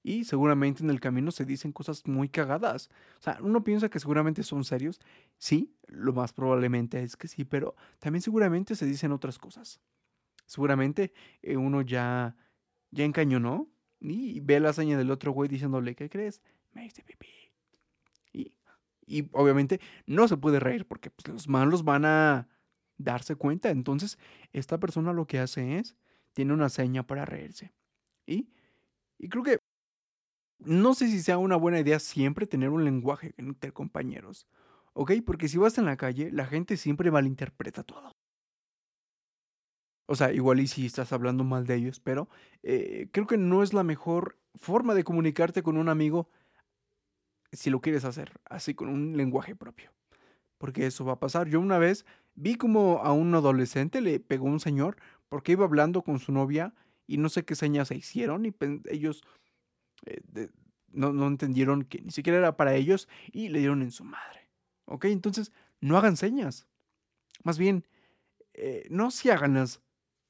y 0.05 0.25
seguramente 0.25 0.85
en 0.85 0.91
el 0.91 1.01
camino 1.01 1.31
se 1.33 1.47
dicen 1.47 1.73
cosas 1.73 2.07
muy 2.07 2.29
cagadas. 2.29 2.91
O 3.19 3.23
sea, 3.23 3.39
uno 3.41 3.65
piensa 3.65 3.89
que 3.89 3.99
seguramente 3.99 4.43
son 4.43 4.63
serios. 4.63 5.01
Sí, 5.39 5.75
lo 5.87 6.13
más 6.13 6.35
probablemente 6.35 7.03
es 7.03 7.17
que 7.17 7.27
sí, 7.27 7.45
pero 7.47 7.75
también 8.01 8.21
seguramente 8.21 8.77
se 8.77 8.85
dicen 8.85 9.13
otras 9.13 9.39
cosas. 9.39 9.81
Seguramente 10.45 11.15
eh, 11.41 11.57
uno 11.57 11.81
ya, 11.81 12.37
ya 12.91 13.05
encañonó 13.07 13.67
y 13.99 14.41
ve 14.41 14.61
la 14.61 14.69
hazaña 14.69 14.99
del 14.99 15.11
otro 15.11 15.33
güey 15.33 15.49
diciéndole, 15.49 15.95
¿qué 15.95 16.11
crees? 16.11 16.43
Me 16.75 16.85
hice 16.85 17.03
pipí. 17.03 17.29
Y, 18.31 18.59
y 19.07 19.27
obviamente 19.33 19.81
no 20.07 20.29
se 20.29 20.37
puede 20.37 20.61
reír 20.61 20.87
porque 20.87 21.11
pues, 21.11 21.29
los 21.29 21.49
malos 21.49 21.83
van 21.83 22.05
a 22.05 22.49
darse 22.99 23.37
cuenta. 23.37 23.71
Entonces, 23.71 24.19
esta 24.53 24.79
persona 24.79 25.15
lo 25.15 25.27
que 25.27 25.39
hace 25.39 25.79
es, 25.79 25.97
tiene 26.35 26.53
una 26.53 26.69
seña 26.69 27.07
para 27.07 27.25
reírse. 27.25 27.73
Y, 28.27 28.51
y 29.19 29.31
creo 29.31 29.43
que 29.43 29.59
no 30.59 30.95
sé 30.95 31.09
si 31.09 31.21
sea 31.23 31.39
una 31.39 31.57
buena 31.57 31.81
idea 31.81 31.99
siempre 31.99 32.47
tener 32.47 32.71
un 32.71 32.85
lenguaje 32.85 33.35
entre 33.37 33.73
compañeros, 33.73 34.47
¿ok? 34.93 35.13
Porque 35.25 35.49
si 35.49 35.59
vas 35.59 35.79
en 35.79 35.87
la 35.87 35.97
calle, 35.97 36.31
la 36.33 36.47
gente 36.47 36.77
siempre 36.77 37.11
malinterpreta 37.11 37.83
todo. 37.83 38.13
O 40.07 40.17
sea, 40.17 40.33
igual 40.33 40.61
y 40.61 40.67
si 40.67 40.87
estás 40.87 41.13
hablando 41.13 41.45
mal 41.45 41.67
de 41.67 41.77
ellos, 41.77 42.01
pero 42.01 42.29
eh, 42.63 43.09
creo 43.13 43.27
que 43.27 43.39
no 43.39 43.63
es 43.63 43.73
la 43.73 43.83
mejor 43.85 44.39
forma 44.55 44.95
de 44.95 45.05
comunicarte 45.05 45.63
con 45.63 45.77
un 45.77 45.89
amigo 45.89 46.29
si 47.53 47.71
lo 47.71 47.81
quieres 47.81 48.05
hacer, 48.05 48.33
así 48.45 48.75
con 48.75 48.89
un 48.89 49.17
lenguaje 49.17 49.55
propio. 49.57 49.93
Porque 50.59 50.87
eso 50.87 51.05
va 51.05 51.15
a 51.15 51.21
pasar. 51.21 51.49
Yo 51.49 51.61
una 51.61 51.79
vez 51.79 52.05
vi 52.35 52.57
como 52.57 52.99
a 52.99 53.13
un 53.13 53.35
adolescente 53.35 54.01
le 54.01 54.21
pegó 54.21 54.47
un 54.47 54.61
señor 54.61 54.97
porque 55.29 55.53
iba 55.53 55.65
hablando 55.65 56.03
con 56.03 56.19
su 56.19 56.33
novia 56.33 56.75
y 57.07 57.19
no 57.19 57.29
sé 57.29 57.45
qué 57.45 57.55
señas 57.55 57.89
se 57.89 57.97
hicieron 57.97 58.47
y 58.47 58.55
ellos 58.91 59.23
eh, 60.07 60.49
no, 60.89 61.13
no, 61.13 61.27
entendieron 61.27 61.85
que 61.85 62.01
ni 62.01 62.11
siquiera 62.11 62.39
era 62.39 62.57
para 62.57 62.75
ellos 62.75 63.09
y 63.33 63.49
le 63.49 63.59
dieron 63.59 63.83
en 63.83 63.91
su 63.91 64.05
madre. 64.05 64.51
¿Ok? 64.87 65.07
Entonces, 65.07 65.53
no 65.81 65.97
hagan 65.97 66.17
señas. 66.17 66.67
Más 67.43 67.59
bien, 67.59 67.87
eh, 68.55 68.87
no 68.91 69.11
se 69.11 69.33
háganlas. 69.33 69.83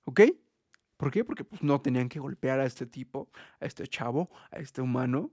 ¿Ok? 0.05 0.21
¿Por 0.97 1.11
qué? 1.11 1.25
Porque 1.25 1.45
pues, 1.45 1.63
no 1.63 1.81
tenían 1.81 2.09
que 2.09 2.21
golpear 2.21 2.61
a 2.61 2.67
este 2.67 2.87
tipo, 2.87 3.29
a 3.61 3.67
este 3.67 3.87
chavo, 3.87 4.31
a 4.51 4.59
este 4.59 4.81
humano. 4.81 5.33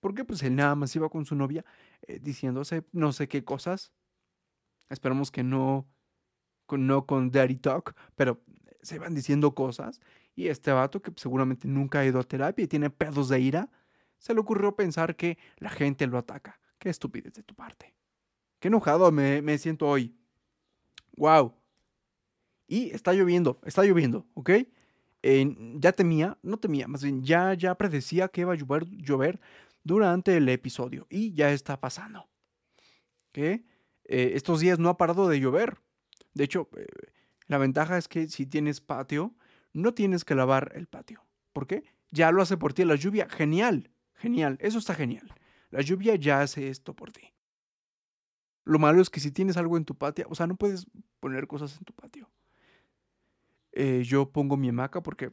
Porque 0.00 0.24
pues 0.24 0.42
él 0.42 0.56
nada 0.56 0.74
más 0.74 0.94
iba 0.96 1.08
con 1.08 1.24
su 1.24 1.36
novia 1.36 1.64
eh, 2.08 2.18
diciéndose 2.20 2.84
no 2.92 3.12
sé 3.12 3.28
qué 3.28 3.44
cosas. 3.44 3.92
Esperamos 4.90 5.30
que 5.30 5.44
no 5.44 5.88
con, 6.66 6.86
no 6.86 7.06
con 7.06 7.30
Daddy 7.30 7.56
Talk, 7.56 7.94
pero 8.16 8.42
se 8.82 8.98
van 8.98 9.14
diciendo 9.14 9.54
cosas. 9.54 10.00
Y 10.34 10.48
este 10.48 10.72
vato 10.72 11.02
que 11.02 11.12
seguramente 11.16 11.68
nunca 11.68 12.00
ha 12.00 12.06
ido 12.06 12.18
a 12.18 12.24
terapia 12.24 12.64
y 12.64 12.68
tiene 12.68 12.90
pedos 12.90 13.28
de 13.28 13.40
ira, 13.40 13.70
se 14.22 14.34
le 14.34 14.40
ocurrió 14.40 14.76
pensar 14.76 15.16
que 15.16 15.36
la 15.56 15.68
gente 15.68 16.06
lo 16.06 16.16
ataca. 16.16 16.60
Qué 16.78 16.88
estupidez 16.90 17.32
de 17.32 17.42
tu 17.42 17.56
parte. 17.56 17.92
Qué 18.60 18.68
enojado 18.68 19.10
me, 19.10 19.42
me 19.42 19.58
siento 19.58 19.88
hoy. 19.88 20.16
Wow. 21.16 21.56
Y 22.68 22.90
está 22.90 23.12
lloviendo, 23.14 23.60
está 23.64 23.82
lloviendo, 23.82 24.26
¿ok? 24.34 24.50
ya 25.24 25.92
temía, 25.92 26.36
no 26.42 26.56
temía, 26.56 26.88
más 26.88 27.04
bien 27.04 27.22
ya, 27.22 27.54
ya 27.54 27.76
predecía 27.76 28.26
que 28.26 28.40
iba 28.40 28.54
a 28.54 28.56
llover, 28.56 28.88
llover 28.88 29.38
durante 29.84 30.36
el 30.36 30.48
episodio 30.48 31.06
y 31.10 31.32
ya 31.32 31.52
está 31.52 31.80
pasando. 31.80 32.28
¿Qué? 33.30 33.64
Eh, 34.04 34.32
estos 34.34 34.58
días 34.58 34.80
no 34.80 34.88
ha 34.88 34.96
parado 34.96 35.28
de 35.28 35.38
llover. 35.38 35.78
De 36.34 36.42
hecho, 36.42 36.68
eh, 36.76 36.86
la 37.46 37.58
ventaja 37.58 37.98
es 37.98 38.08
que 38.08 38.26
si 38.26 38.46
tienes 38.46 38.80
patio, 38.80 39.36
no 39.72 39.94
tienes 39.94 40.24
que 40.24 40.34
lavar 40.34 40.72
el 40.74 40.88
patio. 40.88 41.24
¿Por 41.52 41.68
qué? 41.68 41.84
Ya 42.10 42.32
lo 42.32 42.42
hace 42.42 42.56
por 42.56 42.74
ti 42.74 42.84
la 42.84 42.96
lluvia. 42.96 43.28
Genial. 43.28 43.91
Genial, 44.22 44.56
eso 44.60 44.78
está 44.78 44.94
genial. 44.94 45.34
La 45.70 45.80
lluvia 45.80 46.14
ya 46.14 46.42
hace 46.42 46.68
esto 46.68 46.94
por 46.94 47.10
ti. 47.10 47.34
Lo 48.64 48.78
malo 48.78 49.02
es 49.02 49.10
que 49.10 49.18
si 49.18 49.32
tienes 49.32 49.56
algo 49.56 49.76
en 49.76 49.84
tu 49.84 49.96
patio, 49.96 50.28
o 50.30 50.36
sea, 50.36 50.46
no 50.46 50.54
puedes 50.54 50.86
poner 51.18 51.48
cosas 51.48 51.76
en 51.76 51.84
tu 51.84 51.92
patio. 51.92 52.30
Eh, 53.72 54.04
yo 54.04 54.30
pongo 54.30 54.56
mi 54.56 54.68
hamaca 54.68 55.02
porque 55.02 55.32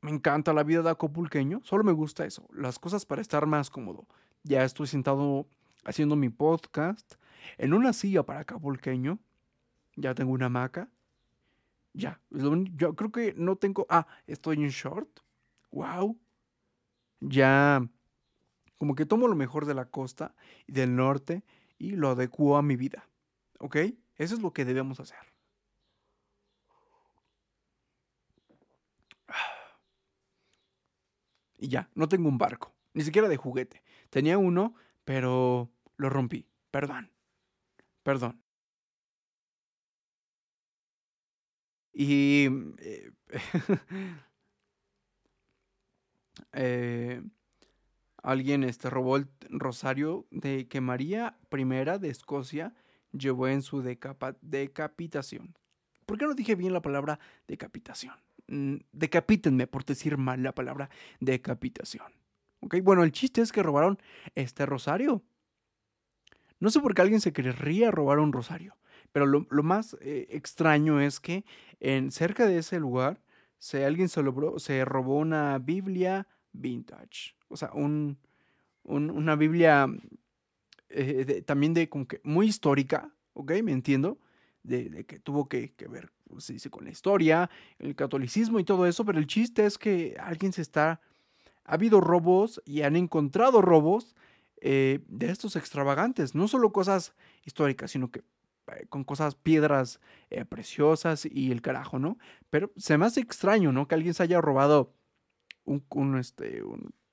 me 0.00 0.10
encanta 0.10 0.52
la 0.52 0.64
vida 0.64 0.82
de 0.82 0.90
acopulqueño, 0.90 1.60
solo 1.62 1.84
me 1.84 1.92
gusta 1.92 2.26
eso, 2.26 2.48
las 2.52 2.80
cosas 2.80 3.06
para 3.06 3.22
estar 3.22 3.46
más 3.46 3.70
cómodo. 3.70 4.08
Ya 4.42 4.64
estoy 4.64 4.88
sentado 4.88 5.46
haciendo 5.84 6.16
mi 6.16 6.30
podcast 6.30 7.14
en 7.58 7.74
una 7.74 7.92
silla 7.92 8.24
para 8.24 8.40
acapulqueño, 8.40 9.20
ya 9.94 10.16
tengo 10.16 10.32
una 10.32 10.46
hamaca, 10.46 10.90
ya, 11.92 12.20
yo 12.30 12.96
creo 12.96 13.12
que 13.12 13.34
no 13.36 13.54
tengo, 13.54 13.86
ah, 13.88 14.08
estoy 14.26 14.56
en 14.56 14.70
short, 14.70 15.20
wow, 15.70 16.18
ya 17.28 17.88
Como 18.78 18.94
que 18.94 19.06
tomo 19.06 19.28
lo 19.28 19.36
mejor 19.36 19.66
de 19.66 19.74
la 19.74 19.86
costa 19.90 20.34
y 20.66 20.72
del 20.72 20.96
norte 20.96 21.44
y 21.78 21.92
lo 21.92 22.10
adecuo 22.10 22.56
a 22.56 22.62
mi 22.62 22.76
vida. 22.76 23.08
¿Ok? 23.60 23.76
Eso 24.16 24.34
es 24.34 24.42
lo 24.42 24.52
que 24.52 24.64
debemos 24.64 25.00
hacer. 25.00 25.18
Y 31.58 31.68
ya, 31.68 31.88
no 31.94 32.08
tengo 32.08 32.28
un 32.28 32.38
barco, 32.38 32.74
ni 32.94 33.02
siquiera 33.04 33.28
de 33.28 33.36
juguete. 33.36 33.82
Tenía 34.10 34.38
uno, 34.38 34.74
pero 35.04 35.70
lo 35.96 36.10
rompí. 36.10 36.46
Perdón. 36.70 37.10
Perdón. 38.02 38.42
Y... 41.92 42.48
Eh, 42.78 43.10
eh, 46.52 47.22
alguien 48.22 48.64
este, 48.64 48.90
robó 48.90 49.16
el 49.16 49.28
rosario 49.50 50.26
de 50.30 50.66
que 50.68 50.80
María 50.80 51.38
I 51.52 51.64
de 51.98 52.08
Escocia 52.08 52.74
llevó 53.12 53.48
en 53.48 53.62
su 53.62 53.82
decapitación. 53.82 55.56
¿Por 56.06 56.18
qué 56.18 56.26
no 56.26 56.34
dije 56.34 56.54
bien 56.54 56.72
la 56.72 56.82
palabra 56.82 57.18
decapitación? 57.46 58.14
Mm, 58.48 58.76
decapítenme 58.92 59.66
por 59.66 59.84
decir 59.84 60.18
mal 60.18 60.42
la 60.42 60.54
palabra 60.54 60.90
decapitación. 61.20 62.12
¿Ok? 62.60 62.76
Bueno, 62.82 63.04
el 63.04 63.12
chiste 63.12 63.40
es 63.40 63.52
que 63.52 63.62
robaron 63.62 63.98
este 64.34 64.66
rosario. 64.66 65.22
No 66.60 66.70
sé 66.70 66.80
por 66.80 66.94
qué 66.94 67.02
alguien 67.02 67.20
se 67.20 67.32
querría 67.32 67.90
robar 67.90 68.18
un 68.18 68.32
rosario, 68.32 68.76
pero 69.12 69.26
lo, 69.26 69.62
más 69.62 69.96
eh, 70.00 70.28
extraño 70.30 71.00
es 71.00 71.20
que 71.20 71.44
en 71.80 72.10
cerca 72.10 72.46
de 72.46 72.58
ese 72.58 72.78
lugar 72.80 73.20
se, 73.64 73.86
alguien 73.86 74.10
se, 74.10 74.22
se 74.58 74.84
robó 74.84 75.16
una 75.16 75.58
Biblia 75.58 76.28
vintage. 76.52 77.34
O 77.48 77.56
sea, 77.56 77.70
un, 77.72 78.18
una 78.82 79.36
Biblia 79.36 79.88
eh, 80.90 81.42
también 81.46 81.72
de 81.72 81.88
como 81.88 82.06
que 82.06 82.20
muy 82.24 82.46
histórica, 82.46 83.14
¿ok? 83.32 83.52
Me 83.62 83.72
entiendo, 83.72 84.18
de, 84.64 85.06
que 85.06 85.18
tuvo 85.18 85.48
que, 85.48 85.72
ver, 85.88 86.12
pues, 86.28 86.44
se 86.44 86.52
dice, 86.52 86.68
con 86.68 86.84
la 86.84 86.90
historia, 86.90 87.48
el 87.78 87.96
catolicismo 87.96 88.60
y 88.60 88.64
todo 88.64 88.84
eso, 88.84 89.06
pero 89.06 89.18
el 89.18 89.26
chiste 89.26 89.64
es 89.64 89.78
que 89.78 90.14
alguien 90.20 90.52
se 90.52 90.60
está, 90.60 91.00
ha 91.64 91.72
habido 91.72 92.02
robos 92.02 92.60
y 92.66 92.82
han 92.82 92.96
encontrado 92.96 93.62
robos 93.62 94.14
eh, 94.60 95.00
de 95.08 95.30
estos 95.30 95.56
extravagantes, 95.56 96.34
no 96.34 96.48
solo 96.48 96.70
cosas 96.70 97.14
históricas, 97.46 97.92
sino 97.92 98.10
que 98.10 98.24
con 98.88 99.04
cosas, 99.04 99.34
piedras 99.34 100.00
preciosas 100.48 101.26
y 101.26 101.50
el 101.52 101.62
carajo, 101.62 101.98
¿no? 101.98 102.18
Pero 102.50 102.72
se 102.76 102.96
me 102.98 103.06
hace 103.06 103.20
extraño, 103.20 103.72
¿no? 103.72 103.86
Que 103.88 103.94
alguien 103.94 104.14
se 104.14 104.22
haya 104.22 104.40
robado 104.40 104.94
un, 105.64 105.84
un, 105.90 106.18
este, 106.18 106.62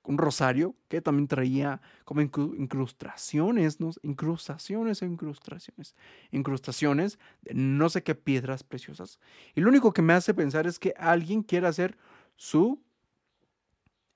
un 0.03 0.17
rosario 0.17 0.75
que 0.87 1.01
también 1.01 1.27
traía 1.27 1.81
como 2.05 2.21
incrustaciones, 2.21 3.79
¿no? 3.79 3.91
incrustaciones, 4.01 5.01
incrustaciones, 5.01 5.95
incrustaciones 6.31 7.19
de 7.41 7.53
no 7.53 7.89
sé 7.89 8.03
qué 8.03 8.15
piedras 8.15 8.63
preciosas. 8.63 9.19
Y 9.55 9.61
lo 9.61 9.69
único 9.69 9.93
que 9.93 10.01
me 10.01 10.13
hace 10.13 10.33
pensar 10.33 10.65
es 10.65 10.79
que 10.79 10.93
alguien 10.97 11.43
quiere 11.43 11.67
hacer 11.67 11.97
su 12.35 12.81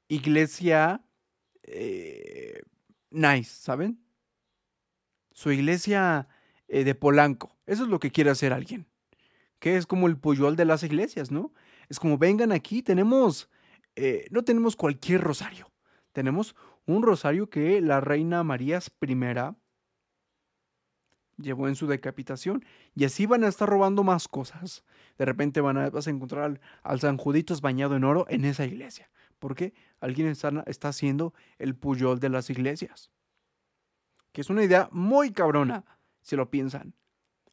iglesia 0.07 1.03
eh, 1.63 2.61
nice, 3.11 3.51
¿saben? 3.61 3.99
Su 5.31 5.51
iglesia 5.51 6.27
eh, 6.67 6.83
de 6.83 6.95
Polanco. 6.95 7.55
Eso 7.65 7.83
es 7.83 7.89
lo 7.89 7.99
que 7.99 8.11
quiere 8.11 8.29
hacer 8.29 8.53
alguien. 8.53 8.87
Que 9.59 9.77
es 9.77 9.85
como 9.85 10.07
el 10.07 10.17
puyol 10.17 10.55
de 10.55 10.65
las 10.65 10.83
iglesias, 10.83 11.31
¿no? 11.31 11.53
Es 11.89 11.99
como 11.99 12.17
vengan 12.17 12.51
aquí, 12.51 12.81
tenemos, 12.81 13.49
eh, 13.95 14.27
no 14.31 14.43
tenemos 14.43 14.75
cualquier 14.75 15.21
rosario 15.21 15.71
tenemos 16.15 16.55
un 16.85 17.03
rosario 17.03 17.49
que 17.49 17.81
la 17.81 17.99
reina 17.99 18.41
María 18.43 18.79
I 19.01 19.15
llevó 21.37 21.67
en 21.67 21.75
su 21.75 21.87
decapitación. 21.87 22.63
Y 22.95 23.03
así 23.03 23.25
van 23.25 23.43
a 23.43 23.49
estar 23.49 23.69
robando 23.69 24.03
más 24.03 24.29
cosas. 24.29 24.85
De 25.17 25.25
repente 25.25 25.59
van 25.59 25.77
a, 25.77 25.89
vas 25.89 26.07
a 26.07 26.11
encontrar 26.11 26.61
al, 26.83 26.99
San 27.01 27.17
Juditos 27.17 27.59
bañado 27.59 27.97
en 27.97 28.05
oro 28.05 28.25
en 28.29 28.45
esa 28.45 28.65
iglesia. 28.65 29.09
Porque 29.39 29.73
alguien 29.99 30.27
está, 30.27 30.63
está 30.67 30.87
haciendo 30.87 31.33
el 31.59 31.75
puyol 31.75 32.21
de 32.21 32.29
las 32.29 32.49
iglesias. 32.49 33.11
Que 34.31 34.39
es 34.39 34.49
una 34.49 34.63
idea 34.63 34.87
muy 34.93 35.33
cabrona, 35.33 35.83
si 36.25 36.35
lo 36.35 36.49
piensan. 36.49 36.93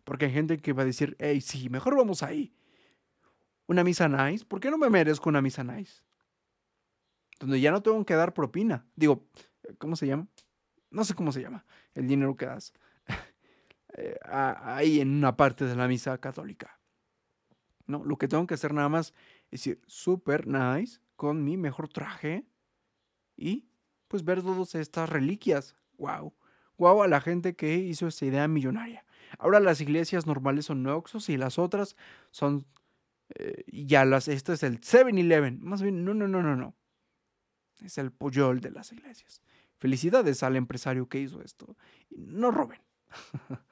Porque 0.02 0.24
hay 0.24 0.32
gente 0.32 0.58
que 0.58 0.72
va 0.72 0.82
a 0.82 0.86
decir, 0.86 1.16
hey, 1.20 1.40
sí, 1.40 1.68
mejor 1.68 1.96
vamos 1.96 2.24
ahí. 2.24 2.52
Una 3.66 3.84
misa 3.84 4.08
nice. 4.08 4.44
¿Por 4.44 4.58
qué 4.58 4.70
no 4.70 4.78
me 4.78 4.90
merezco 4.90 5.28
una 5.28 5.40
misa 5.40 5.62
nice? 5.62 6.02
donde 7.42 7.60
ya 7.60 7.72
no 7.72 7.82
tengo 7.82 8.04
que 8.06 8.14
dar 8.14 8.34
propina. 8.34 8.86
Digo, 8.94 9.26
¿cómo 9.78 9.96
se 9.96 10.06
llama? 10.06 10.28
No 10.90 11.04
sé 11.04 11.14
cómo 11.14 11.32
se 11.32 11.42
llama 11.42 11.64
el 11.94 12.06
dinero 12.06 12.36
que 12.36 12.46
das 12.46 12.72
eh, 13.94 14.16
ahí 14.24 15.00
en 15.00 15.10
una 15.16 15.36
parte 15.36 15.64
de 15.64 15.74
la 15.74 15.88
misa 15.88 16.18
católica. 16.18 16.78
No, 17.86 18.04
lo 18.04 18.16
que 18.16 18.28
tengo 18.28 18.46
que 18.46 18.54
hacer 18.54 18.72
nada 18.72 18.88
más 18.88 19.12
es 19.50 19.66
ir 19.66 19.80
super 19.86 20.46
nice 20.46 21.00
con 21.16 21.44
mi 21.44 21.56
mejor 21.56 21.88
traje 21.88 22.46
y 23.36 23.66
pues 24.06 24.24
ver 24.24 24.40
todas 24.40 24.76
estas 24.76 25.08
reliquias. 25.10 25.74
Wow. 25.98 26.32
Wow 26.78 27.02
a 27.02 27.08
la 27.08 27.20
gente 27.20 27.54
que 27.54 27.76
hizo 27.76 28.06
esta 28.08 28.26
idea 28.26 28.48
millonaria. 28.48 29.04
Ahora 29.38 29.60
las 29.60 29.80
iglesias 29.80 30.26
normales 30.26 30.66
son 30.66 30.82
Noxos 30.82 31.28
y 31.28 31.36
las 31.36 31.58
otras 31.58 31.96
son 32.30 32.66
eh, 33.34 33.64
ya 33.72 34.04
las, 34.04 34.28
este 34.28 34.52
es 34.54 34.62
el 34.62 34.80
7-Eleven. 34.80 35.60
Más 35.62 35.82
bien, 35.82 36.04
no, 36.04 36.14
no, 36.14 36.28
no, 36.28 36.42
no, 36.42 36.56
no. 36.56 36.74
Es 37.80 37.98
el 37.98 38.12
pollol 38.12 38.60
de 38.60 38.70
las 38.70 38.92
iglesias. 38.92 39.42
Felicidades 39.78 40.42
al 40.42 40.56
empresario 40.56 41.08
que 41.08 41.20
hizo 41.20 41.42
esto. 41.42 41.76
No 42.10 42.50
roben. 42.50 42.80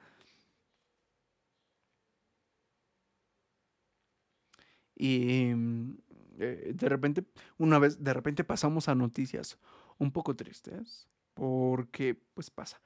y 4.95 5.51
mm, 5.55 5.97
eh, 6.39 6.71
de 6.75 6.89
repente, 6.89 7.23
una 7.57 7.79
vez, 7.79 8.03
de 8.03 8.13
repente 8.13 8.43
pasamos 8.43 8.89
a 8.89 8.95
noticias 8.95 9.57
un 9.99 10.11
poco 10.11 10.35
tristes. 10.35 11.07
Porque, 11.41 12.13
pues 12.35 12.51
pasa. 12.51 12.79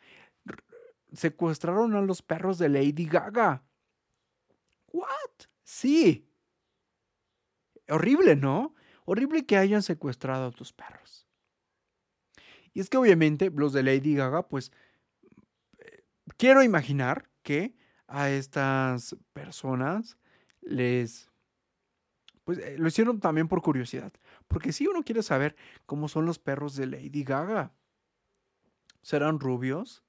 Secuestraron 1.12 1.94
a 1.94 2.02
los 2.02 2.22
perros 2.22 2.58
de 2.58 2.70
Lady 2.70 3.04
Gaga. 3.04 3.66
¿What? 4.94 5.50
Sí. 5.66 6.26
Horrible, 7.90 8.38
¿no? 8.38 8.74
Horrible 9.04 9.46
que 9.46 9.58
hayan 9.58 9.84
secuestrado 9.84 10.48
a 10.48 10.52
tus 10.52 10.72
perros. 10.72 11.28
Y 12.72 12.80
es 12.80 12.90
que 12.90 12.96
obviamente 12.96 13.52
los 13.54 13.74
de 13.74 13.84
Lady 13.84 14.16
Gaga, 14.16 14.48
pues 14.48 14.72
eh, 15.80 16.06
quiero 16.38 16.64
imaginar 16.64 17.30
que 17.44 17.76
a 18.08 18.30
estas 18.30 19.18
personas 19.34 20.18
les, 20.62 21.30
pues 22.46 22.60
eh, 22.60 22.78
lo 22.78 22.88
hicieron 22.88 23.20
también 23.20 23.50
por 23.50 23.62
curiosidad. 23.62 24.14
Porque 24.48 24.72
si 24.72 24.88
uno 24.88 25.04
quiere 25.04 25.24
saber 25.24 25.58
cómo 25.86 26.08
son 26.08 26.26
los 26.26 26.40
perros 26.40 26.78
de 26.78 26.86
Lady 26.86 27.26
Gaga, 27.26 27.74
serán 29.06 29.40
rubios, 29.40 30.04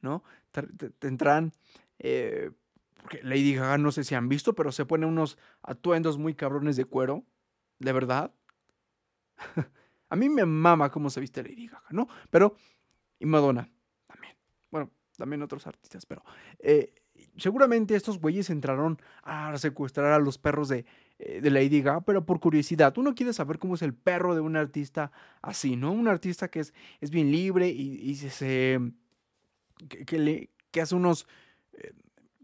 ¿no? 0.00 0.24
Tendrán, 0.98 1.52
eh, 1.98 2.50
porque 2.96 3.22
Lady 3.22 3.54
Gaga 3.54 3.76
no 3.76 3.92
sé 3.92 4.04
si 4.04 4.14
han 4.14 4.26
visto, 4.26 4.54
pero 4.54 4.72
se 4.72 4.86
pone 4.86 5.04
unos 5.04 5.36
atuendos 5.60 6.16
muy 6.16 6.34
cabrones 6.34 6.76
de 6.76 6.86
cuero 6.86 7.26
de 7.78 7.92
verdad. 7.92 8.34
a 10.08 10.16
mí 10.16 10.30
me 10.30 10.46
mama 10.46 10.90
cómo 10.90 11.10
se 11.10 11.20
viste 11.20 11.42
Lady 11.42 11.66
Gaga, 11.66 11.88
¿no? 11.90 12.08
Pero, 12.30 12.56
y 13.18 13.26
Madonna 13.26 13.70
también. 14.06 14.34
Bueno, 14.70 14.90
también 15.18 15.42
otros 15.42 15.66
artistas, 15.66 16.06
pero 16.06 16.24
eh, 16.60 16.94
seguramente 17.36 17.94
estos 17.94 18.18
güeyes 18.18 18.50
entraron 18.50 19.00
a 19.22 19.56
secuestrar 19.58 20.12
a 20.12 20.18
los 20.18 20.38
perros 20.38 20.68
de, 20.68 20.84
eh, 21.18 21.40
de, 21.40 21.50
Lady 21.50 21.82
Gaga, 21.82 22.02
pero 22.02 22.24
por 22.24 22.40
curiosidad. 22.40 22.96
Uno 22.98 23.14
quiere 23.14 23.32
saber 23.32 23.58
cómo 23.58 23.74
es 23.74 23.82
el 23.82 23.94
perro 23.94 24.34
de 24.34 24.40
un 24.40 24.56
artista 24.56 25.12
así, 25.42 25.76
¿no? 25.76 25.92
Un 25.92 26.08
artista 26.08 26.48
que 26.48 26.60
es, 26.60 26.74
es 27.00 27.10
bien 27.10 27.30
libre 27.30 27.68
y, 27.68 28.14
se. 28.14 28.80
que, 30.06 30.18
le, 30.18 30.50
que 30.70 30.80
hace 30.80 30.94
unos. 30.94 31.26
Eh, 31.72 31.92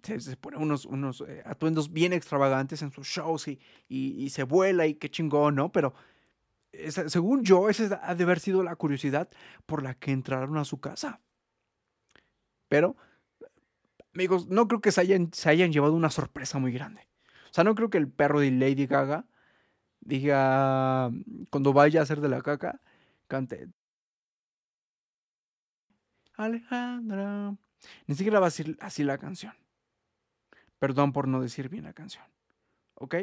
se, 0.03 0.37
pone 0.37 0.57
unos, 0.57 0.87
unos 0.87 1.22
eh, 1.26 1.42
atuendos 1.44 1.92
bien 1.92 2.12
extravagantes 2.12 2.81
en 2.83 2.90
sus 2.90 3.07
shows 3.07 3.48
y, 3.48 3.61
y, 3.88 4.31
se 4.31 4.44
vuela 4.44 4.87
y 4.87 4.94
qué 4.94 5.11
chingón, 5.11 5.57
¿no? 5.57 5.72
Pero 5.72 5.92
según 6.72 7.44
yo, 7.44 7.68
esa 7.68 8.00
ha 8.03 8.14
de 8.14 8.24
haber 8.24 8.40
sido 8.40 8.62
la 8.62 8.76
curiosidad 8.76 9.29
por 9.66 9.83
la 9.83 9.94
que 9.94 10.12
entraron 10.12 10.57
a 10.57 10.64
su 10.64 10.81
casa. 10.81 11.20
Pero, 12.68 12.96
amigos, 14.14 14.49
no 14.49 14.68
creo 14.68 14.81
que 14.81 14.92
se 14.92 15.01
hayan, 15.01 15.31
llevado 15.73 15.94
una 15.94 16.11
sorpresa 16.11 16.59
muy 16.59 16.73
grande. 16.73 17.09
O 17.51 17.55
sea, 17.55 17.64
no 17.64 17.75
creo 17.75 17.90
que 17.90 17.99
el 17.99 18.09
perro 18.09 18.40
de 18.40 18.51
Lady 18.51 18.87
Gaga 18.87 19.27
diga, 20.01 21.11
cuando 21.51 21.73
vaya 21.73 22.01
a 22.01 22.03
hacer 22.05 22.20
de 22.20 22.29
la 22.29 22.42
caca, 22.42 22.81
cante. 23.27 23.68
Alejandra. 26.37 27.57
Ni 28.07 28.14
siquiera 28.14 28.40
va 28.40 28.46
a 28.46 28.51
decir 28.51 28.77
así 28.81 29.05
la 29.05 29.18
canción. 29.18 29.55
Perdón 30.79 31.12
por 31.12 31.29
no 31.29 31.40
decir 31.40 31.68
bien 31.68 31.85
la 31.85 31.92
canción. 31.92 32.25
¿Ok? 32.94 33.16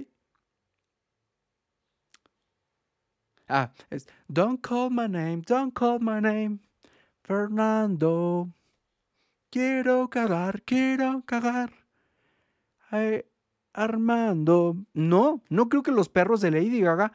Ah, 3.49 3.71
es 3.89 4.07
Don't 4.27 4.61
call 4.61 4.91
my 4.91 5.07
name, 5.07 5.41
don't 5.41 5.73
call 5.73 5.99
my 6.01 6.19
name, 6.19 6.59
Fernando. 7.23 8.51
Quiero 9.49 10.09
cagar, 10.09 10.61
quiero 10.63 11.23
cagar. 11.25 11.71
Ay, 12.89 13.23
Armando. 13.73 14.75
No, 14.93 15.41
no 15.49 15.69
creo 15.69 15.83
que 15.83 15.91
los 15.91 16.09
perros 16.09 16.41
de 16.41 16.51
Lady 16.51 16.81
Gaga 16.81 17.13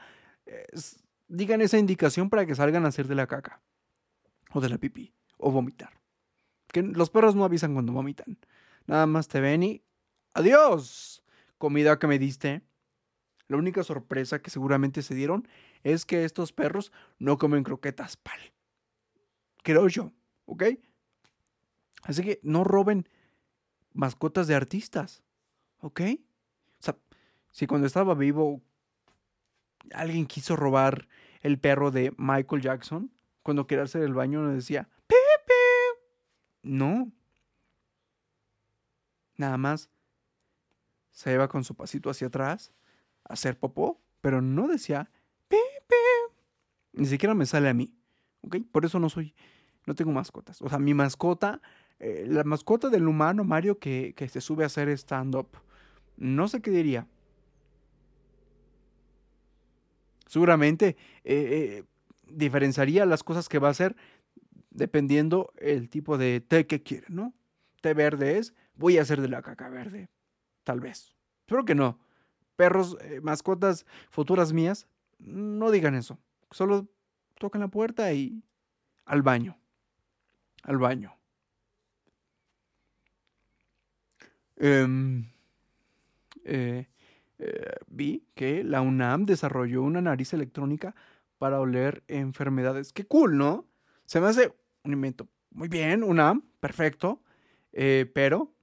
digan 1.28 1.60
esa 1.60 1.78
indicación 1.78 2.30
para 2.30 2.46
que 2.46 2.54
salgan 2.54 2.84
a 2.84 2.88
hacer 2.88 3.08
de 3.08 3.14
la 3.14 3.26
caca. 3.26 3.60
O 4.52 4.60
de 4.60 4.68
la 4.68 4.78
pipí. 4.78 5.12
O 5.38 5.50
vomitar. 5.50 6.00
Que 6.68 6.82
los 6.82 7.10
perros 7.10 7.34
no 7.34 7.44
avisan 7.44 7.74
cuando 7.74 7.92
vomitan. 7.92 8.38
Nada 8.86 9.06
más 9.06 9.28
te 9.28 9.40
ven 9.40 9.62
y. 9.62 9.82
¡Adiós! 10.34 11.22
Comida 11.58 11.98
que 11.98 12.06
me 12.06 12.18
diste. 12.18 12.62
La 13.48 13.56
única 13.56 13.82
sorpresa 13.82 14.40
que 14.40 14.50
seguramente 14.50 15.02
se 15.02 15.14
dieron 15.14 15.46
es 15.82 16.06
que 16.06 16.24
estos 16.24 16.52
perros 16.52 16.92
no 17.18 17.38
comen 17.38 17.64
croquetas 17.64 18.16
pal. 18.16 18.38
Creo 19.62 19.88
yo, 19.88 20.12
¿ok? 20.46 20.64
Así 22.02 22.22
que 22.22 22.40
no 22.42 22.64
roben 22.64 23.08
mascotas 23.92 24.46
de 24.46 24.54
artistas, 24.54 25.22
¿ok? 25.80 26.00
O 26.80 26.82
sea, 26.82 26.96
si 27.50 27.66
cuando 27.66 27.86
estaba 27.86 28.14
vivo 28.14 28.60
alguien 29.94 30.26
quiso 30.26 30.56
robar 30.56 31.08
el 31.40 31.58
perro 31.58 31.90
de 31.90 32.12
Michael 32.16 32.62
Jackson, 32.62 33.10
cuando 33.42 33.66
quería 33.66 33.84
hacer 33.84 34.02
el 34.02 34.14
baño, 34.14 34.46
le 34.46 34.54
decía, 34.54 34.88
Pepe. 35.06 35.20
No. 36.62 37.10
Nada 39.36 39.56
más 39.56 39.90
se 41.10 41.32
iba 41.32 41.48
con 41.48 41.64
su 41.64 41.74
pasito 41.74 42.10
hacia 42.10 42.28
atrás 42.28 42.72
a 43.24 43.34
hacer 43.34 43.58
popó, 43.58 44.00
pero 44.20 44.40
no 44.40 44.68
decía, 44.68 45.10
Pepe. 45.48 45.96
Ni 46.92 47.06
siquiera 47.06 47.34
me 47.34 47.46
sale 47.46 47.68
a 47.68 47.74
mí. 47.74 47.92
¿Ok? 48.42 48.56
Por 48.70 48.84
eso 48.84 48.98
no 48.98 49.08
soy, 49.08 49.34
no 49.86 49.94
tengo 49.94 50.12
mascotas. 50.12 50.62
O 50.62 50.68
sea, 50.68 50.78
mi 50.78 50.94
mascota, 50.94 51.60
eh, 52.02 52.26
la 52.26 52.42
mascota 52.42 52.88
del 52.88 53.06
humano 53.06 53.44
Mario 53.44 53.78
que, 53.78 54.12
que 54.16 54.28
se 54.28 54.40
sube 54.40 54.64
a 54.64 54.66
hacer 54.66 54.88
stand-up, 54.88 55.46
no 56.16 56.48
sé 56.48 56.60
qué 56.60 56.72
diría. 56.72 57.06
Seguramente 60.26 60.96
eh, 61.22 61.84
eh, 61.84 61.84
diferenciaría 62.26 63.06
las 63.06 63.22
cosas 63.22 63.48
que 63.48 63.60
va 63.60 63.68
a 63.68 63.70
hacer 63.70 63.94
dependiendo 64.70 65.52
el 65.58 65.88
tipo 65.88 66.18
de 66.18 66.40
té 66.40 66.66
que 66.66 66.82
quiere, 66.82 67.06
¿no? 67.08 67.34
Té 67.82 67.94
verde 67.94 68.38
es, 68.38 68.52
voy 68.74 68.98
a 68.98 69.02
hacer 69.02 69.20
de 69.20 69.28
la 69.28 69.42
caca 69.42 69.68
verde. 69.68 70.08
Tal 70.64 70.80
vez. 70.80 71.14
Espero 71.42 71.64
que 71.64 71.76
no. 71.76 72.00
Perros, 72.56 72.96
mascotas 73.22 73.86
futuras 74.10 74.52
mías, 74.52 74.88
no 75.20 75.70
digan 75.70 75.94
eso. 75.94 76.18
Solo 76.50 76.88
tocan 77.38 77.60
la 77.60 77.68
puerta 77.68 78.12
y 78.12 78.42
al 79.04 79.22
baño. 79.22 79.56
Al 80.64 80.78
baño. 80.78 81.21
Em, 84.64 85.24
eh, 86.44 86.86
eh, 87.40 87.76
vi 87.88 88.24
que 88.36 88.62
la 88.62 88.80
UNAM 88.80 89.26
desarrolló 89.26 89.82
una 89.82 90.00
nariz 90.00 90.32
electrónica 90.34 90.94
para 91.38 91.58
oler 91.58 92.04
enfermedades. 92.06 92.92
Qué 92.92 93.04
cool, 93.04 93.36
¿no? 93.36 93.66
Se 94.06 94.20
me 94.20 94.28
hace 94.28 94.54
un 94.84 94.92
invento. 94.92 95.26
Muy 95.50 95.66
bien, 95.66 96.04
UNAM, 96.04 96.44
perfecto. 96.60 97.24
Eh, 97.72 98.08
pero, 98.14 98.54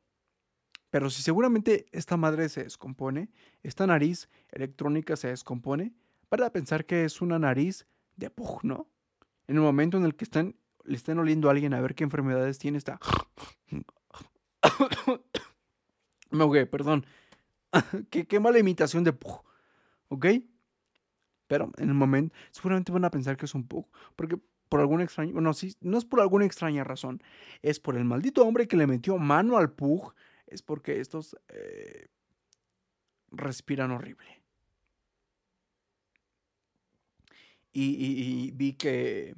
pero 0.89 1.09
si 1.09 1.21
seguramente 1.21 1.87
esta 1.91 2.15
madre 2.15 2.47
se 2.47 2.63
descompone, 2.63 3.29
esta 3.61 3.85
nariz 3.85 4.29
electrónica 4.51 5.17
se 5.17 5.27
descompone, 5.27 5.93
para 6.29 6.49
pensar 6.53 6.85
que 6.85 7.03
es 7.03 7.21
una 7.21 7.39
nariz 7.39 7.87
de 8.15 8.29
pug, 8.29 8.63
¿no? 8.63 8.87
En 9.47 9.57
el 9.57 9.61
momento 9.61 9.97
en 9.97 10.05
el 10.05 10.15
que 10.15 10.23
están, 10.23 10.55
le 10.85 10.95
estén 10.95 11.19
oliendo 11.19 11.49
a 11.49 11.51
alguien 11.51 11.73
a 11.73 11.81
ver 11.81 11.93
qué 11.93 12.05
enfermedades 12.05 12.57
tiene, 12.57 12.77
está... 12.77 13.01
me 16.31 16.43
ahogué, 16.43 16.65
perdón. 16.65 17.05
qué, 18.09 18.39
mala 18.39 18.59
imitación 18.59 19.03
de 19.03 19.13
Pug. 19.13 19.43
¿Ok? 20.09 20.25
Pero 21.47 21.71
en 21.77 21.89
el 21.89 21.95
momento, 21.95 22.35
seguramente 22.51 22.91
van 22.91 23.05
a 23.05 23.11
pensar 23.11 23.37
que 23.37 23.45
es 23.45 23.55
un 23.55 23.67
Pug. 23.67 23.87
Porque 24.15 24.39
por 24.69 24.79
alguna 24.79 25.03
extraña. 25.03 25.33
Bueno, 25.33 25.53
sí, 25.53 25.75
no 25.81 25.97
es 25.97 26.05
por 26.05 26.21
alguna 26.21 26.45
extraña 26.45 26.83
razón. 26.83 27.21
Es 27.61 27.79
por 27.79 27.97
el 27.97 28.05
maldito 28.05 28.45
hombre 28.45 28.67
que 28.67 28.77
le 28.77 28.87
metió 28.87 29.17
mano 29.17 29.57
al 29.57 29.71
Pug. 29.71 30.13
Es 30.47 30.61
porque 30.61 30.99
estos 30.99 31.35
eh, 31.49 32.07
respiran 33.31 33.91
horrible. 33.91 34.39
y 37.71 38.51
vi 38.55 38.73
que 38.73 39.35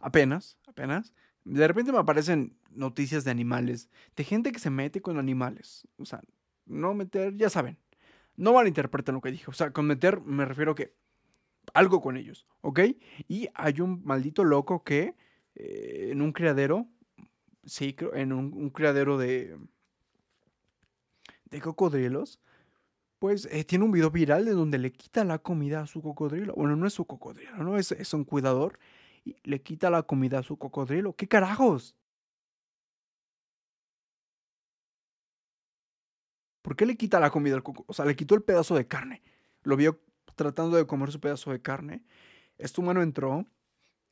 apenas, 0.00 0.56
apenas, 0.66 1.12
de 1.44 1.66
repente 1.66 1.92
me 1.92 1.98
aparecen 1.98 2.57
noticias 2.70 3.24
de 3.24 3.30
animales, 3.30 3.88
de 4.16 4.24
gente 4.24 4.52
que 4.52 4.58
se 4.58 4.70
mete 4.70 5.00
con 5.00 5.18
animales. 5.18 5.86
O 5.98 6.04
sea, 6.04 6.20
no 6.66 6.94
meter, 6.94 7.36
ya 7.36 7.50
saben. 7.50 7.78
No 8.36 8.52
malinterpreten 8.52 9.14
lo 9.14 9.20
que 9.20 9.32
dije. 9.32 9.46
O 9.48 9.52
sea, 9.52 9.72
con 9.72 9.86
meter 9.86 10.20
me 10.20 10.44
refiero 10.44 10.74
que 10.74 10.94
algo 11.74 12.00
con 12.00 12.16
ellos, 12.16 12.46
¿ok? 12.60 12.80
Y 13.26 13.48
hay 13.54 13.80
un 13.80 14.02
maldito 14.04 14.44
loco 14.44 14.84
que 14.84 15.14
eh, 15.54 16.08
en 16.12 16.22
un 16.22 16.32
criadero, 16.32 16.86
sí, 17.64 17.96
en 18.14 18.32
un, 18.32 18.70
criadero 18.70 19.18
de, 19.18 19.58
de 21.46 21.60
cocodrilos, 21.60 22.40
pues 23.18 23.48
eh, 23.50 23.64
tiene 23.64 23.84
un 23.84 23.92
video 23.92 24.10
viral 24.10 24.44
de 24.44 24.52
donde 24.52 24.78
le 24.78 24.92
quita 24.92 25.24
la 25.24 25.38
comida 25.38 25.80
a 25.80 25.86
su 25.86 26.00
cocodrilo. 26.00 26.54
Bueno, 26.54 26.76
no 26.76 26.86
es 26.86 26.94
su 26.94 27.04
cocodrilo, 27.04 27.56
¿no? 27.58 27.76
Es, 27.76 27.92
es 27.92 28.14
un 28.14 28.24
cuidador 28.24 28.78
y 29.24 29.36
le 29.42 29.60
quita 29.60 29.90
la 29.90 30.04
comida 30.04 30.38
a 30.38 30.42
su 30.42 30.56
cocodrilo. 30.56 31.14
¿Qué 31.14 31.26
carajos? 31.26 31.96
¿Por 36.68 36.76
qué 36.76 36.84
le 36.84 36.98
quita 36.98 37.18
la 37.18 37.30
comida 37.30 37.54
al 37.54 37.62
coco? 37.62 37.86
O 37.88 37.94
sea, 37.94 38.04
le 38.04 38.14
quitó 38.14 38.34
el 38.34 38.42
pedazo 38.42 38.74
de 38.74 38.86
carne. 38.86 39.22
Lo 39.62 39.74
vio 39.74 40.02
tratando 40.34 40.76
de 40.76 40.86
comer 40.86 41.10
su 41.10 41.18
pedazo 41.18 41.50
de 41.50 41.62
carne. 41.62 42.04
Este 42.58 42.82
humano 42.82 43.00
entró 43.00 43.46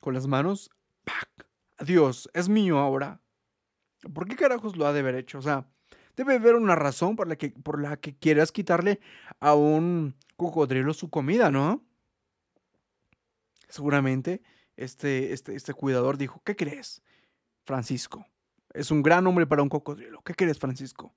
con 0.01 0.15
las 0.15 0.27
manos. 0.27 0.71
¡Pac! 1.05 1.29
Adiós, 1.77 2.31
es 2.33 2.49
mío 2.49 2.79
ahora. 2.79 3.21
¿Por 4.11 4.27
qué 4.27 4.37
carajos 4.37 4.75
lo 4.75 4.87
ha 4.87 4.95
de 4.95 5.01
haber 5.01 5.17
hecho? 5.17 5.37
O 5.37 5.43
sea, 5.43 5.69
debe 6.17 6.37
haber 6.37 6.55
una 6.55 6.75
razón 6.75 7.15
por 7.15 7.29
la 7.29 7.37
que, 7.37 7.51
por 7.51 7.79
la 7.79 7.99
que 7.99 8.17
quieras 8.17 8.53
quitarle 8.53 9.01
a 9.39 9.55
un 9.55 10.17
cocodrilo 10.39 10.95
su 10.95 11.11
comida, 11.11 11.51
¿no? 11.51 11.85
Seguramente 13.69 14.41
este, 14.77 15.35
este, 15.35 15.55
este 15.57 15.75
cuidador 15.75 16.17
dijo, 16.17 16.41
¿qué 16.43 16.57
crees? 16.57 17.03
Francisco. 17.65 18.27
Es 18.73 18.91
un 18.91 19.03
gran 19.03 19.27
hombre 19.27 19.47
para 19.47 19.63
un 19.63 19.69
cocodrilo. 19.69 20.23
¿Qué 20.23 20.33
crees, 20.33 20.59
Francisco? 20.59 21.15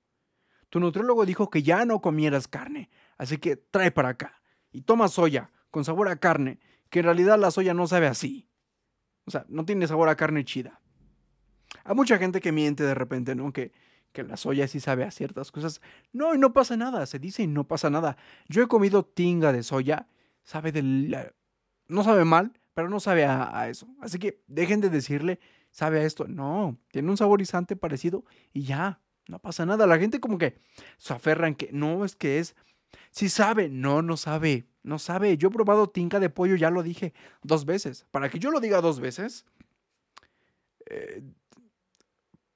Tu 0.70 0.80
nutriólogo 0.80 1.26
dijo 1.26 1.50
que 1.50 1.62
ya 1.62 1.84
no 1.84 2.00
comieras 2.00 2.48
carne, 2.48 2.88
así 3.18 3.38
que 3.38 3.56
trae 3.56 3.90
para 3.90 4.10
acá. 4.10 4.40
Y 4.72 4.82
toma 4.82 5.08
soya, 5.08 5.50
con 5.70 5.84
sabor 5.84 6.08
a 6.08 6.16
carne, 6.16 6.60
que 6.90 7.00
en 7.00 7.06
realidad 7.06 7.38
la 7.38 7.50
soya 7.50 7.74
no 7.74 7.86
sabe 7.86 8.06
así. 8.06 8.48
O 9.26 9.30
sea, 9.30 9.44
no 9.48 9.64
tiene 9.64 9.86
sabor 9.86 10.08
a 10.08 10.16
carne 10.16 10.44
chida. 10.44 10.80
Hay 11.84 11.94
mucha 11.94 12.18
gente 12.18 12.40
que 12.40 12.52
miente 12.52 12.84
de 12.84 12.94
repente, 12.94 13.34
¿no? 13.34 13.52
Que, 13.52 13.72
que 14.12 14.22
la 14.22 14.36
soya 14.36 14.68
sí 14.68 14.80
sabe 14.80 15.04
a 15.04 15.10
ciertas 15.10 15.50
cosas. 15.50 15.80
No, 16.12 16.34
y 16.34 16.38
no 16.38 16.52
pasa 16.52 16.76
nada, 16.76 17.04
se 17.06 17.18
dice 17.18 17.42
y 17.42 17.46
no 17.48 17.66
pasa 17.66 17.90
nada. 17.90 18.16
Yo 18.48 18.62
he 18.62 18.68
comido 18.68 19.04
tinga 19.04 19.52
de 19.52 19.62
soya, 19.64 20.08
sabe 20.42 20.72
de 20.72 21.32
No 21.88 22.04
sabe 22.04 22.24
mal, 22.24 22.52
pero 22.74 22.88
no 22.88 23.00
sabe 23.00 23.24
a, 23.24 23.58
a, 23.58 23.68
eso. 23.68 23.88
Así 24.00 24.18
que 24.18 24.42
dejen 24.46 24.80
de 24.80 24.88
decirle, 24.88 25.40
sabe 25.70 26.00
a 26.00 26.04
esto. 26.04 26.26
No, 26.28 26.78
tiene 26.92 27.10
un 27.10 27.16
saborizante 27.16 27.74
parecido 27.74 28.24
y 28.52 28.62
ya. 28.62 29.00
No 29.30 29.38
pasa 29.38 29.64
nada. 29.64 29.86
La 29.86 29.98
gente 29.98 30.20
como 30.20 30.38
que 30.38 30.60
se 30.98 31.14
aferran 31.14 31.54
que 31.54 31.70
no, 31.72 32.04
es 32.04 32.16
que 32.16 32.38
es... 32.38 32.56
Si 33.12 33.28
sabe, 33.28 33.68
no, 33.68 34.02
no 34.02 34.16
sabe, 34.16 34.66
no 34.82 34.98
sabe. 34.98 35.36
Yo 35.36 35.48
he 35.48 35.52
probado 35.52 35.88
tinca 35.88 36.20
de 36.20 36.30
pollo, 36.30 36.56
ya 36.56 36.70
lo 36.70 36.82
dije 36.82 37.14
dos 37.42 37.64
veces. 37.64 38.06
Para 38.10 38.28
que 38.28 38.38
yo 38.38 38.50
lo 38.50 38.60
diga 38.60 38.80
dos 38.80 39.00
veces, 39.00 39.46
eh, 40.86 41.22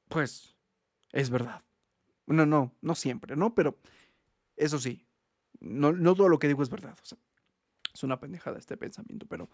pues 0.08 0.56
es 1.12 1.30
verdad. 1.30 1.62
No, 2.26 2.46
no, 2.46 2.72
no 2.80 2.94
siempre, 2.94 3.36
¿no? 3.36 3.54
Pero 3.54 3.78
eso 4.56 4.78
sí, 4.78 5.06
no, 5.60 5.92
no 5.92 6.14
todo 6.14 6.28
lo 6.28 6.38
que 6.38 6.48
digo 6.48 6.62
es 6.62 6.70
verdad. 6.70 6.96
Es 7.92 8.02
una 8.02 8.18
pendejada 8.18 8.58
este 8.58 8.76
pensamiento, 8.76 9.26
pero 9.26 9.48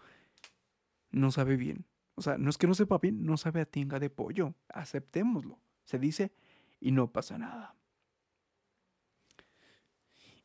no 1.11 1.31
sabe 1.31 1.57
bien. 1.57 1.85
O 2.15 2.21
sea, 2.21 2.37
no 2.37 2.49
es 2.49 2.57
que 2.57 2.67
no 2.67 2.73
sepa 2.73 2.97
bien, 2.97 3.23
no 3.23 3.37
sabe 3.37 3.61
a 3.61 3.65
tinga 3.65 3.99
de 3.99 4.09
pollo. 4.09 4.55
Aceptémoslo. 4.69 5.59
Se 5.83 5.99
dice 5.99 6.31
y 6.81 6.91
no 6.91 7.11
pasa 7.11 7.37
nada. 7.37 7.75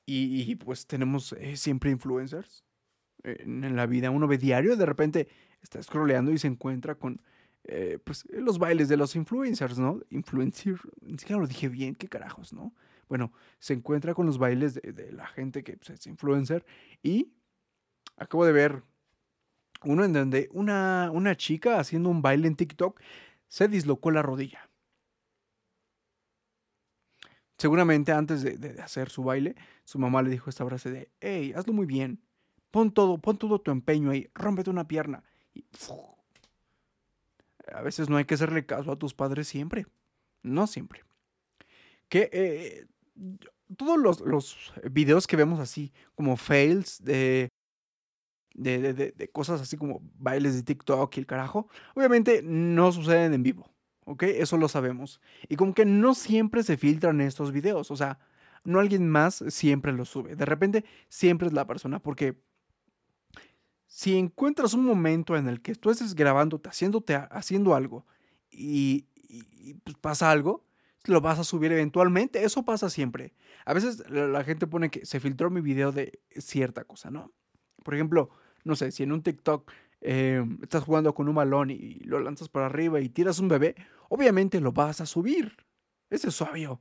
Y, 0.09 0.55
pues 0.55 0.87
tenemos 0.87 1.33
eh, 1.33 1.57
siempre 1.57 1.91
influencers 1.91 2.65
en, 3.25 3.75
la 3.75 3.87
vida. 3.87 4.11
Uno 4.11 4.29
ve 4.29 4.39
diario, 4.39 4.77
de 4.77 4.87
repente 4.87 5.27
está 5.61 5.83
scrolleando 5.83 6.31
y 6.31 6.39
se 6.39 6.47
encuentra 6.47 6.95
con 6.95 7.21
eh, 7.65 7.99
pues, 8.05 8.25
los 8.31 8.61
bailes 8.61 8.89
de 8.89 8.97
los 8.97 9.17
influencers, 9.17 9.79
¿no? 9.81 10.01
Influencer, 10.11 10.79
ni 11.01 11.19
siquiera 11.19 11.41
lo 11.41 11.49
dije 11.49 11.69
bien, 11.69 11.97
qué 11.97 12.07
carajos, 12.07 12.53
¿no? 12.53 12.73
Bueno, 13.09 13.33
se 13.59 13.75
encuentra 13.75 14.15
con 14.15 14.27
los 14.27 14.39
bailes 14.39 14.75
de, 14.75 15.11
la 15.13 15.27
gente 15.27 15.65
que 15.65 15.77
pues, 15.77 15.91
es 15.91 16.07
influencer 16.07 16.65
y 17.03 17.33
acabo 18.17 18.45
de 18.45 18.53
ver 18.53 18.83
Uno 19.85 20.05
en 20.05 20.13
donde 20.13 20.49
una, 20.53 21.11
una 21.13 21.37
chica 21.37 21.81
haciendo 21.81 22.09
un 22.11 22.23
baile 22.23 22.47
en 22.49 22.57
TikTok 22.57 23.01
se 23.49 23.69
dislocó 23.69 24.11
la 24.11 24.23
rodilla. 24.23 24.66
Seguramente 27.59 28.13
antes 28.13 28.43
de, 28.43 28.81
hacer 28.83 29.09
su 29.09 29.25
baile, 29.25 29.57
su 29.85 29.99
mamá 29.99 30.23
le 30.23 30.31
dijo 30.31 30.51
esta 30.51 30.67
frase 30.67 30.91
de, 30.91 31.11
hey, 31.21 31.55
hazlo 31.57 31.73
muy 31.73 31.87
bien, 31.87 32.21
pon 32.71 32.93
todo, 32.93 33.19
pon 33.19 33.39
todo 33.39 33.61
tu 33.61 33.71
empeño 33.71 34.11
ahí, 34.11 34.29
rómpete 34.35 34.69
una 34.69 34.87
pierna. 34.87 35.23
Y, 35.55 35.65
a 37.73 37.83
veces 37.83 38.09
no 38.09 38.17
hay 38.17 38.25
que 38.25 38.35
hacerle 38.35 38.67
caso 38.67 38.93
a 38.93 38.99
tus 38.99 39.15
padres 39.15 39.49
siempre, 39.49 39.87
no 40.43 40.67
siempre. 40.67 41.05
Que 42.09 42.31
eh, 42.33 42.87
todos 43.77 44.21
los, 44.21 44.73
videos 44.91 45.27
que 45.27 45.37
vemos 45.37 45.59
así, 45.59 45.93
como 46.15 46.37
fails 46.37 47.03
de, 47.03 47.49
de, 48.55 48.93
de, 48.93 49.13
de, 49.13 49.29
cosas 49.31 49.61
así 49.61 49.77
como 49.77 50.01
bailes 50.19 50.55
de 50.55 50.63
TikTok 50.63 51.17
y 51.17 51.21
el 51.21 51.27
carajo, 51.27 51.69
obviamente 51.95 52.43
no 52.43 52.93
suceden 52.93 53.35
en 53.35 53.43
vivo. 53.43 53.76
¿Ok? 54.07 54.23
Eso 54.23 54.57
lo 54.57 54.69
sabemos. 54.69 55.21
Y 55.49 55.57
como 55.57 55.75
que 55.75 55.85
no 55.85 56.15
siempre 56.15 56.63
se 56.63 56.79
filtran 56.79 57.21
estos 57.21 57.53
videos, 57.53 57.91
o 57.91 57.97
sea, 57.97 58.19
no 58.65 58.81
alguien 58.81 59.09
más 59.09 59.45
siempre 59.49 59.93
los 59.93 60.09
sube. 60.09 60.35
De 60.35 60.47
repente 60.47 60.85
siempre 61.09 61.49
es 61.49 61.53
la 61.53 61.67
persona, 61.67 61.99
porque 61.99 62.41
si 63.87 64.17
encuentras 64.17 64.75
un 64.75 64.85
momento 64.85 65.37
en 65.37 65.49
el 65.49 65.61
que 65.61 65.75
tú 65.75 65.91
estés 65.91 66.15
grabándote, 66.15 66.69
haciéndote, 66.69 67.15
haciendo 67.15 67.75
algo 67.75 68.07
y, 68.51 69.07
pues, 69.85 69.97
pasa 70.01 70.31
algo, 70.31 70.65
lo 71.05 71.21
vas 71.21 71.39
a 71.39 71.45
subir 71.45 71.73
eventualmente. 71.73 72.45
Eso 72.45 72.65
pasa 72.65 72.91
siempre. 72.91 73.35
A 73.65 73.75
veces 73.75 74.09
la, 74.11 74.43
gente 74.45 74.67
pone 74.67 74.91
que 74.91 75.07
se 75.07 75.21
filtró 75.21 75.51
mi 75.51 75.61
video 75.61 75.93
de 75.93 76.21
cierta 76.31 76.85
cosa, 76.85 77.11
¿no? 77.11 77.33
Por 77.85 77.95
ejemplo, 77.95 78.31
no 78.65 78.75
sé, 78.75 78.91
si 78.91 79.05
en 79.05 79.13
un 79.13 79.23
TikTok 79.23 79.71
eh, 80.01 80.45
estás 80.63 80.85
jugando 80.85 81.15
con 81.15 81.29
un 81.29 81.35
balón 81.35 81.71
y 81.71 82.01
lo 82.01 82.21
lanzas 82.21 82.49
para 82.49 82.67
arriba 82.67 83.01
y 83.01 83.09
tiras 83.09 83.39
un 83.39 83.49
bebé, 83.49 83.75
obviamente 84.09 84.61
lo 84.61 84.73
vas 84.73 85.01
a 85.01 85.07
subir. 85.07 85.57
Ese 86.11 86.29
es 86.29 86.41
obvio. 86.41 86.81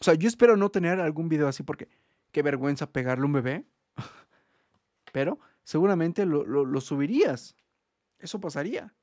O 0.00 0.04
sea, 0.04 0.14
yo 0.14 0.28
espero 0.28 0.56
no 0.56 0.70
tener 0.70 1.00
algún 1.00 1.28
video 1.28 1.48
así 1.48 1.62
porque 1.62 1.88
qué 2.32 2.42
vergüenza 2.42 2.90
pegarle 2.92 3.26
un 3.26 3.32
bebé. 3.32 3.66
Pero 5.12 5.38
seguramente 5.64 6.26
lo, 6.26 6.80
subirías. 6.80 7.56
Eso 8.18 8.40
pasaría. 8.40 8.94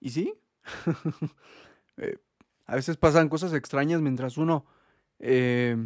¿Y 0.00 0.10
sí? 0.10 0.34
eh, 1.98 2.18
a 2.66 2.74
veces 2.74 2.96
pasan 2.96 3.28
cosas 3.28 3.52
extrañas 3.52 4.00
mientras 4.00 4.38
uno, 4.38 4.64
eh, 5.18 5.76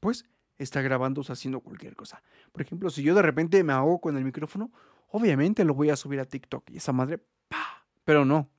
pues, 0.00 0.26
está 0.58 0.82
grabando 0.82 1.22
o 1.22 1.32
haciendo 1.32 1.60
cualquier 1.60 1.96
cosa. 1.96 2.22
Por 2.52 2.62
ejemplo, 2.62 2.90
si 2.90 3.02
yo 3.02 3.14
de 3.14 3.22
repente 3.22 3.62
me 3.64 3.72
ahogo 3.72 4.00
con 4.00 4.16
el 4.16 4.24
micrófono, 4.24 4.70
obviamente 5.08 5.64
lo 5.64 5.74
voy 5.74 5.90
a 5.90 5.96
subir 5.96 6.20
a 6.20 6.26
TikTok 6.26 6.70
y 6.70 6.76
esa 6.78 6.92
madre, 6.92 7.18
¡pa! 7.48 7.86
Pero 8.04 8.24
no, 8.24 8.50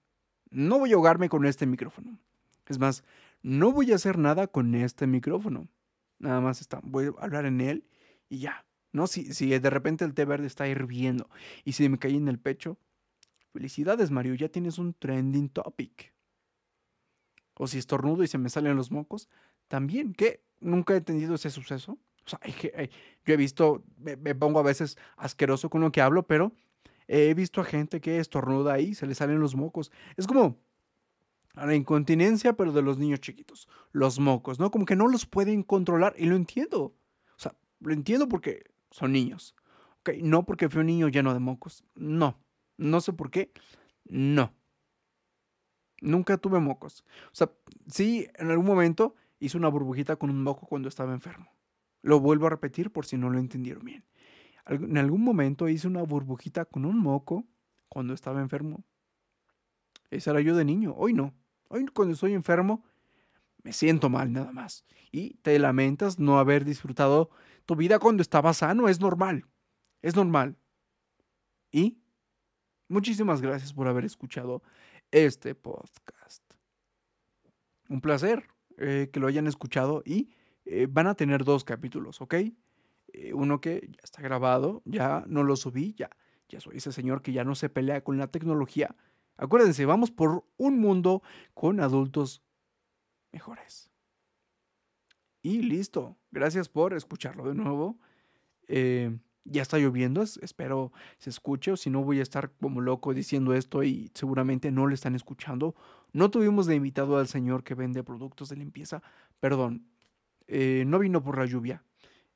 no 0.50 0.80
voy 0.80 0.92
a 0.92 0.96
ahogarme 0.96 1.30
con 1.30 1.46
este 1.46 1.66
micrófono. 1.66 2.20
Es 2.68 2.80
más, 2.80 3.04
no 3.42 3.72
voy 3.72 3.92
a 3.92 3.96
hacer 3.96 4.18
nada 4.18 4.48
con 4.48 4.76
este 4.76 5.08
micrófono. 5.08 5.68
Nada 6.20 6.42
más 6.42 6.62
está, 6.62 6.80
voy 6.84 7.06
a 7.06 7.24
hablar 7.24 7.46
en 7.46 7.62
él 7.62 7.88
y 8.30 8.40
ya. 8.40 8.66
¿No? 8.92 9.06
Si, 9.06 9.34
si 9.34 9.48
de 9.60 9.70
repente 9.70 10.06
el 10.06 10.14
té 10.14 10.26
verde 10.26 10.48
está 10.48 10.68
hirviendo 10.68 11.30
y 11.64 11.74
si 11.74 11.88
me 11.88 12.00
cae 12.00 12.16
en 12.16 12.28
el 12.28 12.40
pecho, 12.40 12.78
felicidades 13.54 14.10
Mario, 14.10 14.34
ya 14.34 14.50
tienes 14.50 14.80
un 14.80 14.94
trending 14.94 15.50
topic 15.50 16.17
o 17.58 17.68
si 17.68 17.78
estornudo 17.78 18.24
y 18.24 18.28
se 18.28 18.38
me 18.38 18.50
salen 18.50 18.76
los 18.76 18.92
mocos, 18.92 19.30
también, 19.68 20.14
que 20.14 20.42
nunca 20.60 20.94
he 20.94 20.98
entendido 20.98 21.36
ese 21.36 21.50
suceso. 21.50 21.98
O 22.26 22.30
sea, 22.30 22.40
yo 23.26 23.34
he 23.34 23.38
visto, 23.38 23.84
me, 23.98 24.36
pongo 24.36 24.60
a 24.60 24.64
veces 24.64 24.98
asqueroso 25.16 25.70
con 25.70 25.82
lo 25.82 25.92
que 25.92 26.02
hablo, 26.02 26.24
pero 26.28 26.52
he 27.08 27.34
visto 27.34 27.62
a 27.62 27.66
gente 27.66 28.02
que 28.02 28.20
estornuda 28.20 28.80
y 28.80 28.96
se 28.96 29.08
le 29.08 29.16
salen 29.16 29.40
los 29.40 29.56
mocos. 29.56 29.92
Es 30.18 30.28
como 30.28 30.58
la 31.56 31.74
incontinencia, 31.74 32.54
pero 32.54 32.72
de 32.72 32.82
los 32.82 32.98
niños 32.98 33.22
chiquitos, 33.22 33.68
los 33.92 34.20
mocos, 34.20 34.60
¿no? 34.60 34.72
Como 34.72 34.86
que 34.86 34.96
no 34.96 35.08
los 35.08 35.26
pueden 35.26 35.64
controlar 35.64 36.14
y 36.18 36.26
lo 36.26 36.36
entiendo. 36.36 36.82
O 36.82 37.40
sea, 37.40 37.56
lo 37.80 37.94
entiendo 37.94 38.28
porque 38.28 38.64
son 38.92 39.14
niños. 39.14 39.56
Ok, 40.02 40.12
no 40.22 40.44
porque 40.44 40.70
fue 40.70 40.82
un 40.82 40.88
niño 40.88 41.08
lleno 41.08 41.34
de 41.34 41.40
mocos. 41.40 41.84
No, 41.96 42.38
no 42.78 43.02
sé 43.02 43.14
por 43.14 43.32
qué. 43.32 43.52
No. 44.06 44.54
Nunca 46.02 46.38
tuve 46.38 46.60
mocos. 46.60 47.04
O 47.32 47.36
sea, 47.36 47.52
sí, 47.88 48.28
en 48.36 48.52
algún 48.52 48.66
momento 48.66 49.16
hice 49.40 49.58
una 49.58 49.68
burbujita 49.68 50.16
con 50.16 50.30
un 50.30 50.44
moco 50.44 50.68
cuando 50.68 50.90
estaba 50.90 51.14
enfermo. 51.14 51.52
Lo 52.02 52.20
vuelvo 52.20 52.48
a 52.48 52.52
repetir 52.52 52.92
por 52.92 53.06
si 53.06 53.18
no 53.18 53.30
lo 53.30 53.40
entendieron 53.40 53.84
bien. 53.84 54.06
En 54.68 54.98
algún 54.98 55.24
momento 55.24 55.70
hice 55.70 55.88
una 55.88 56.04
burbujita 56.04 56.66
con 56.66 56.86
un 56.86 57.00
moco 57.00 57.46
cuando 57.90 58.14
estaba 58.14 58.42
enfermo. 58.42 58.84
Ese 60.10 60.30
era 60.30 60.42
yo 60.42 60.56
de 60.56 60.66
niño. 60.66 60.94
Hoy 60.96 61.14
no. 61.14 61.34
Hoy 61.70 61.86
cuando 61.88 62.14
estoy 62.14 62.34
enfermo 62.34 62.84
me 63.64 63.74
siento 63.74 64.10
mal 64.10 64.32
nada 64.32 64.52
más. 64.52 64.86
Y 65.12 65.36
te 65.36 65.58
lamentas 65.60 66.20
no 66.20 66.40
haber 66.40 66.64
disfrutado 66.64 67.30
tu 67.66 67.76
vida 67.76 68.00
cuando 68.00 68.22
estaba 68.22 68.54
sano. 68.54 68.88
Es 68.88 69.00
normal. 69.00 69.46
Es 70.02 70.16
normal. 70.16 70.58
Y 71.72 71.98
muchísimas 72.88 73.42
gracias 73.42 73.74
por 73.74 73.88
haber 73.88 74.06
escuchado 74.06 74.64
este 75.12 75.56
podcast. 75.56 76.44
Un 77.90 78.02
placer 78.02 78.48
eh, 78.78 79.10
que 79.12 79.20
lo 79.20 79.28
hayan 79.28 79.48
escuchado 79.48 80.04
y 80.06 80.30
eh, 80.66 80.88
van 80.90 81.08
a 81.08 81.16
tener 81.16 81.44
dos 81.44 81.64
capítulos, 81.64 82.22
¿ok? 82.22 82.36
Eh, 83.14 83.34
uno 83.34 83.62
que 83.62 83.88
ya 83.90 84.02
está 84.04 84.22
grabado, 84.22 84.82
ya 84.86 85.24
no 85.28 85.44
lo 85.44 85.56
subí, 85.56 85.94
ya, 85.98 86.10
ya 86.50 86.60
soy 86.60 86.78
ese 86.78 86.92
señor 86.92 87.22
que 87.22 87.32
ya 87.32 87.44
no 87.44 87.56
se 87.56 87.70
pelea 87.70 88.04
con 88.04 88.18
la 88.18 88.28
tecnología. 88.28 88.96
Acuérdense, 89.38 89.86
vamos 89.86 90.12
por 90.12 90.46
un 90.58 90.80
mundo 90.80 91.22
con 91.54 91.80
adultos 91.80 92.44
mejores. 93.32 93.92
Y 95.42 95.62
listo. 95.62 96.18
Gracias 96.32 96.68
por 96.68 96.94
escucharlo 96.94 97.48
de 97.48 97.56
nuevo. 97.56 98.00
Eh, 98.68 99.18
ya 99.50 99.62
está 99.62 99.78
lloviendo, 99.78 100.22
espero 100.22 100.92
se 101.18 101.30
escuche, 101.30 101.72
o 101.72 101.78
si 101.78 101.90
no 101.90 102.04
voy 102.04 102.20
a 102.20 102.24
estar 102.24 102.52
como 102.62 102.82
loco 102.82 103.14
diciendo 103.14 103.54
esto 103.54 103.84
y 103.84 104.12
seguramente 104.14 104.72
no 104.72 104.88
le 104.88 104.96
están 104.96 105.16
escuchando. 105.16 105.76
No 106.14 106.30
tuvimos 106.30 106.66
de 106.66 106.76
invitado 106.76 107.18
al 107.18 107.28
señor 107.28 107.64
que 107.64 107.76
vende 107.76 108.04
productos 108.04 108.50
de 108.50 108.58
limpieza, 108.58 109.02
perdón, 109.40 109.88
eh, 110.48 110.84
no 110.88 111.00
vino 111.00 111.24
por 111.24 111.38
la 111.38 111.46
lluvia. 111.46 111.84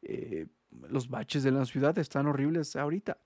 Eh, 0.02 0.48
los 0.90 1.10
baches 1.10 1.44
de 1.44 1.52
la 1.52 1.66
ciudad 1.66 1.98
están 1.98 2.28
horribles 2.28 2.76
ahorita 2.76 3.18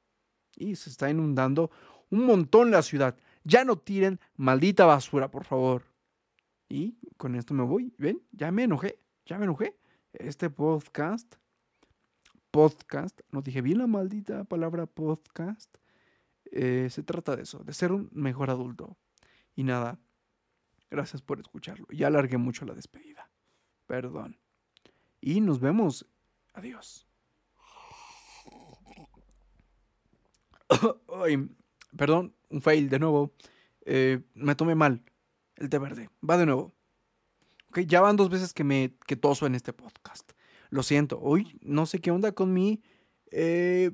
y 0.56 0.76
se 0.76 0.90
está 0.90 1.10
inundando 1.10 1.72
un 2.10 2.26
montón 2.26 2.72
la 2.72 2.82
ciudad. 2.82 3.16
Ya 3.44 3.64
no 3.64 3.78
tiren 3.78 4.20
maldita 4.36 4.86
basura, 4.86 5.30
por 5.30 5.46
favor. 5.46 5.84
Y 6.68 6.98
con 7.18 7.36
esto 7.36 7.54
me 7.54 7.64
voy. 7.64 7.94
¿Ven? 7.98 8.22
Ya 8.32 8.52
me 8.52 8.64
enojé, 8.64 9.00
ya 9.26 9.38
me 9.38 9.46
enojé. 9.46 9.78
Este 10.14 10.50
podcast 10.50 11.36
podcast, 12.56 13.20
no 13.32 13.42
dije 13.42 13.62
bien 13.62 13.80
la 13.80 13.86
maldita 13.86 14.46
palabra 14.46 14.86
podcast, 14.86 15.76
eh, 16.54 16.88
se 16.90 17.04
trata 17.04 17.36
de 17.36 17.44
eso, 17.44 17.60
de 17.66 17.74
ser 17.74 17.92
un 17.92 18.10
mejor 18.14 18.50
adulto. 18.50 18.96
Y 19.58 19.64
nada, 19.64 20.00
gracias 20.90 21.22
por 21.22 21.42
escucharlo. 21.42 21.86
Ya 21.90 22.08
alargué 22.08 22.38
mucho 22.38 22.64
la 22.64 22.74
despedida. 22.74 23.30
Perdón. 23.88 24.40
Y 25.20 25.42
nos 25.42 25.60
vemos. 25.60 26.06
Adiós. 26.54 27.06
perdón, 31.98 32.34
un 32.48 32.62
fail 32.62 32.88
de 32.88 33.00
nuevo. 33.00 33.34
Eh, 33.82 34.24
me 34.34 34.56
tomé 34.56 34.76
mal 34.76 35.04
el 35.58 35.70
té 35.70 35.78
verde. 35.78 36.10
Va 36.28 36.38
de 36.38 36.46
nuevo. 36.46 36.74
Ok, 37.68 37.80
ya 37.80 38.00
van 38.00 38.16
dos 38.16 38.30
veces 38.30 38.54
que 38.54 38.64
me 38.64 38.96
que 39.06 39.18
toso 39.18 39.46
en 39.46 39.56
este 39.56 39.74
podcast. 39.74 40.35
Lo 40.76 40.84
siento, 40.84 41.22
hoy 41.22 41.58
no 41.62 41.86
sé 41.86 42.02
qué 42.02 42.12
onda 42.12 42.34
con 42.34 42.52
mi, 42.52 42.84
eh, 43.32 43.92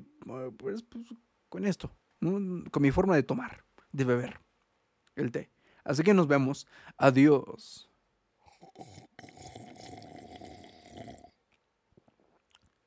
pues, 0.58 0.82
pues, 0.82 1.06
con 1.48 1.64
esto, 1.64 1.96
con 2.18 2.82
mi 2.82 2.90
forma 2.90 3.14
de 3.14 3.22
tomar, 3.22 3.64
de 3.92 4.04
beber 4.04 4.40
el 5.14 5.30
té. 5.30 5.48
Así 5.84 6.02
que 6.02 6.12
nos 6.12 6.26
vemos. 6.26 6.66
Adiós. 6.96 7.88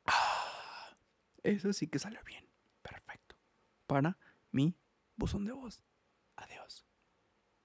Ah, 0.05 0.97
eso 1.43 1.71
sí 1.71 1.87
que 1.87 1.97
salió 1.97 2.19
bien. 2.25 2.45
Perfecto. 2.81 3.37
Para 3.87 4.17
mi 4.51 4.75
buzón 5.15 5.45
de 5.45 5.53
voz. 5.53 5.81